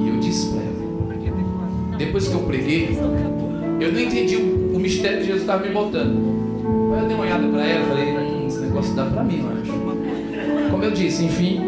E 0.00 0.08
eu 0.08 0.20
disse 0.20 0.50
para 0.50 0.62
ela, 0.62 1.96
depois 1.96 2.28
que 2.28 2.34
eu 2.34 2.40
preguei, 2.40 2.98
eu 3.80 3.92
não 3.92 4.00
entendi 4.00 4.36
o, 4.36 4.76
o 4.76 4.78
mistério 4.78 5.18
que 5.18 5.24
Jesus 5.24 5.42
estava 5.42 5.64
me 5.64 5.72
botando. 5.72 6.38
Aí 6.94 7.00
eu 7.00 7.06
dei 7.06 7.14
uma 7.16 7.24
olhada 7.24 7.48
para 7.48 7.66
ela 7.66 7.84
e 7.84 7.88
falei, 7.88 8.18
hum, 8.18 8.46
esse 8.46 8.60
negócio 8.60 8.94
dá 8.94 9.04
para 9.06 9.24
mim, 9.24 9.40
eu 9.40 9.48
acho. 9.60 10.70
Como 10.70 10.84
eu 10.84 10.90
disse, 10.90 11.24
enfim, 11.24 11.60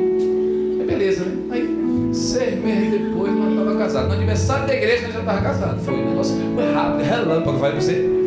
é 0.80 0.84
beleza, 0.84 1.24
né? 1.24 1.36
Aí, 1.50 2.12
seis 2.12 2.62
meses 2.62 2.90
depois, 2.90 3.32
nós 3.32 3.50
estava 3.50 3.76
casado. 3.76 4.08
No 4.08 4.14
aniversário 4.14 4.66
da 4.66 4.74
igreja, 4.74 5.04
nós 5.04 5.14
já 5.14 5.20
estava 5.20 5.40
casado. 5.40 5.80
Foi, 5.80 5.94
o 5.94 6.10
negócio 6.10 6.36
foi 6.54 6.72
rápido, 6.72 7.04
relâmpago, 7.04 7.58
vai 7.58 7.70
pra 7.72 7.80
você. 7.80 8.19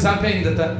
WhatsApp 0.00 0.26
ainda, 0.26 0.52
tá? 0.52 0.74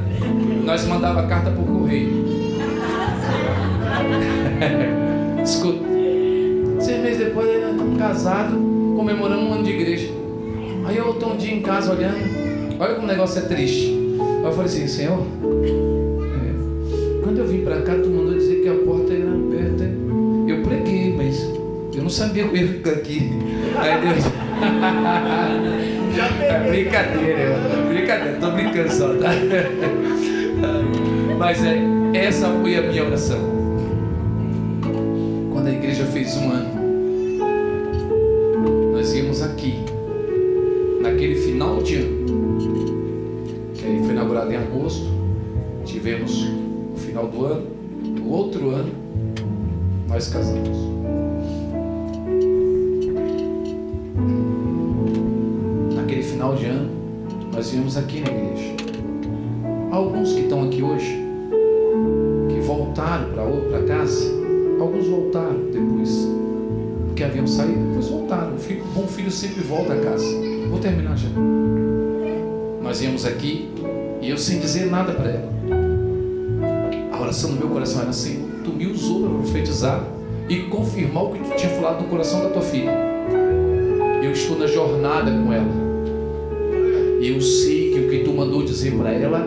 Nós 0.65 0.87
mandava 0.87 1.27
carta 1.27 1.51
por 1.51 1.67
correio. 1.67 2.09
Escuta. 5.45 5.85
Seis 6.81 7.03
meses 7.03 7.19
depois, 7.19 7.47
nós 7.61 7.73
estamos 7.73 7.99
casados, 7.99 8.55
comemorando 8.97 9.43
um 9.43 9.53
ano 9.53 9.63
de 9.63 9.73
igreja. 9.73 10.09
Aí 10.87 10.97
eu 10.97 11.11
estou 11.11 11.35
um 11.35 11.37
dia 11.37 11.55
em 11.55 11.61
casa 11.61 11.93
olhando, 11.93 12.17
olha 12.79 12.95
como 12.95 13.07
o 13.07 13.11
negócio 13.11 13.41
é 13.41 13.43
triste. 13.43 13.95
Aí 14.19 14.45
eu 14.45 14.53
falei 14.53 14.65
assim, 14.65 14.89
Senhor, 14.89 15.21
é, 15.21 17.23
quando 17.23 17.41
eu 17.41 17.47
vim 17.47 17.63
para 17.63 17.83
cá, 17.83 17.97
tu 17.97 18.09
mandou 18.09 18.33
dizer 18.33 18.63
que 18.63 18.71
a 18.71 18.75
porta 18.75 19.13
era 19.13 19.35
aberta. 19.35 19.85
Eu 20.49 20.63
preguei, 20.63 21.15
mas 21.15 21.43
eu 21.95 22.03
não 22.03 22.09
sabia 22.09 22.49
que 22.49 22.57
eu 22.57 22.63
ia 22.63 22.69
ficar 22.69 22.93
aqui. 22.93 23.31
Aí 23.77 24.01
Deus. 24.01 24.25
Já 26.17 26.27
É 26.45 26.59
brincadeira, 26.69 27.57
brincadeira, 28.11 28.39
tô 28.39 28.51
brincando 28.51 28.93
só, 28.93 29.09
tá? 29.15 29.31
Mas 31.39 31.65
é, 31.65 31.81
essa 32.15 32.49
foi 32.49 32.77
a 32.77 32.83
minha 32.83 33.05
oração. 33.05 33.39
Quando 35.53 35.69
a 35.69 35.73
igreja 35.73 36.05
fez 36.07 36.37
um 36.37 36.51
ano, 36.51 36.81
nós 38.93 39.15
íamos 39.15 39.43
aqui, 39.43 39.85
naquele 41.01 41.37
final 41.37 41.83
de 41.83 41.97
ano, 41.97 42.27
que 43.75 44.01
foi 44.05 44.11
inaugurado 44.11 44.53
em 44.53 44.57
agosto, 44.57 45.07
tivemos 45.85 46.49
o 46.95 46.99
final 46.99 47.29
do 47.29 47.47
ano, 47.47 47.60
viemos 57.81 57.97
aqui 57.97 58.21
na 58.21 58.31
igreja. 58.31 58.75
Alguns 59.91 60.35
que 60.35 60.41
estão 60.41 60.65
aqui 60.65 60.83
hoje, 60.83 61.19
que 62.51 62.61
voltaram 62.61 63.31
para 63.71 63.83
casa, 63.85 64.31
alguns 64.79 65.07
voltaram 65.07 65.71
depois, 65.73 66.29
porque 67.07 67.25
haviam 67.25 67.47
saído, 67.47 67.89
depois 67.89 68.09
voltaram. 68.09 68.53
O 68.53 68.95
bom 68.95 69.07
filho 69.07 69.31
sempre 69.31 69.63
volta 69.63 69.95
a 69.95 70.01
casa. 70.01 70.27
Vou 70.69 70.79
terminar 70.79 71.17
já. 71.17 71.31
Nós 72.83 73.01
viemos 73.01 73.25
aqui 73.25 73.71
e 74.21 74.29
eu 74.29 74.37
sem 74.37 74.61
dizer 74.61 74.91
nada 74.91 75.15
para 75.15 75.31
ela. 75.31 75.51
A 77.13 77.21
oração 77.21 77.51
do 77.51 77.57
meu 77.57 77.69
coração 77.69 78.03
era 78.03 78.11
assim: 78.11 78.47
Tu 78.63 78.73
me 78.73 78.87
usou 78.89 79.23
para 79.23 79.39
profetizar 79.39 80.05
e 80.51 80.65
confirmar 80.65 81.25
o 81.25 81.31
que 81.31 81.39
tu 81.39 81.57
tinha 81.57 81.73
falado 81.73 82.03
no 82.03 82.09
coração 82.09 82.43
da 82.43 82.51
tua 82.51 82.63
filha. 82.63 82.93
Eu 84.23 84.33
estou 84.33 84.59
na 84.59 84.67
jornada 84.67 85.31
com 85.31 85.51
ela. 85.51 85.90
Eu 87.21 87.39
sei 87.39 87.91
que 87.91 88.01
o 88.01 88.09
que 88.09 88.19
tu 88.21 88.33
mandou 88.33 88.63
dizer 88.63 88.93
para 88.97 89.13
ela 89.13 89.47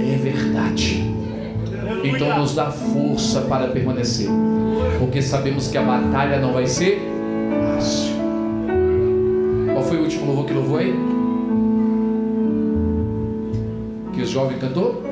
é 0.00 0.16
verdade. 0.16 1.02
Então 2.04 2.38
nos 2.38 2.54
dá 2.54 2.70
força 2.70 3.40
para 3.40 3.66
permanecer. 3.68 4.28
Porque 5.00 5.20
sabemos 5.20 5.66
que 5.66 5.76
a 5.76 5.82
batalha 5.82 6.38
não 6.38 6.52
vai 6.52 6.66
ser 6.66 7.00
fácil. 7.74 8.14
Qual 9.72 9.84
foi 9.84 9.96
o 9.98 10.02
último 10.02 10.26
louvor 10.26 10.46
que 10.46 10.52
louvou 10.52 10.78
aí? 10.78 10.94
Que 14.14 14.22
o 14.22 14.26
jovem 14.26 14.56
cantou? 14.58 15.02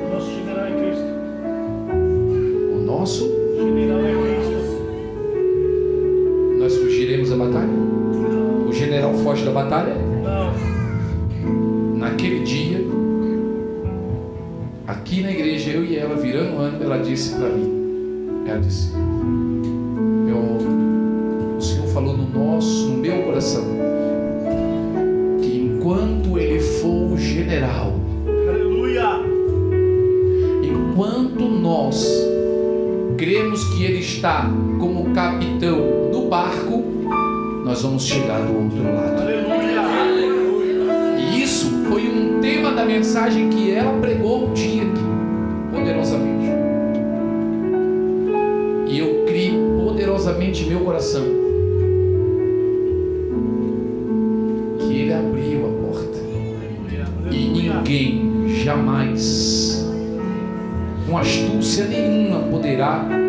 Astúcia 61.77 61.85
nenhuma, 61.85 62.39
poderá 62.49 63.26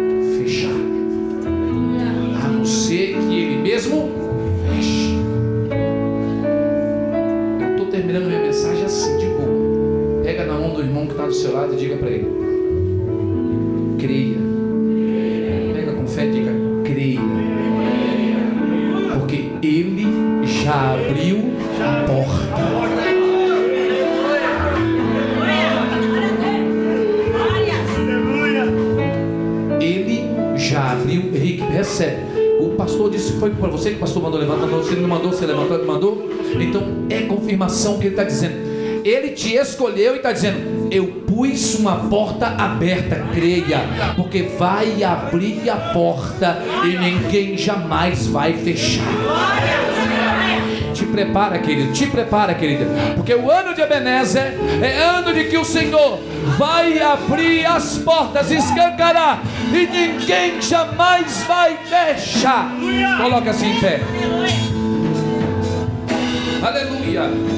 escolheu 39.71 40.15
e 40.15 40.17
está 40.17 40.33
dizendo: 40.33 40.89
Eu 40.91 41.07
pus 41.27 41.75
uma 41.75 42.09
porta 42.09 42.47
aberta, 42.47 43.25
creia, 43.33 43.81
porque 44.17 44.43
vai 44.43 45.03
abrir 45.03 45.69
a 45.71 45.77
porta 45.77 46.59
e 46.85 46.97
ninguém 46.97 47.57
jamais 47.57 48.27
vai 48.27 48.55
fechar. 48.55 49.05
Te 50.95 51.05
prepara, 51.05 51.59
querido, 51.59 51.93
te 51.93 52.07
prepara, 52.07 52.55
querida, 52.55 52.87
porque 53.15 53.33
o 53.35 53.51
ano 53.51 53.75
de 53.75 53.81
Ebenezer 53.81 54.55
é 54.83 55.01
ano 55.01 55.33
de 55.33 55.45
que 55.45 55.57
o 55.57 55.65
Senhor 55.65 56.19
vai 56.59 57.01
abrir 57.01 57.65
as 57.67 57.99
portas, 57.99 58.51
escancarar 58.51 59.43
e 59.73 59.87
ninguém 59.87 60.61
jamais 60.61 61.45
vai 61.47 61.77
fechar. 61.77 62.73
Coloca 63.19 63.51
assim 63.51 63.77
em 63.77 63.81
pé. 63.81 64.01
Aleluia. 66.63 67.58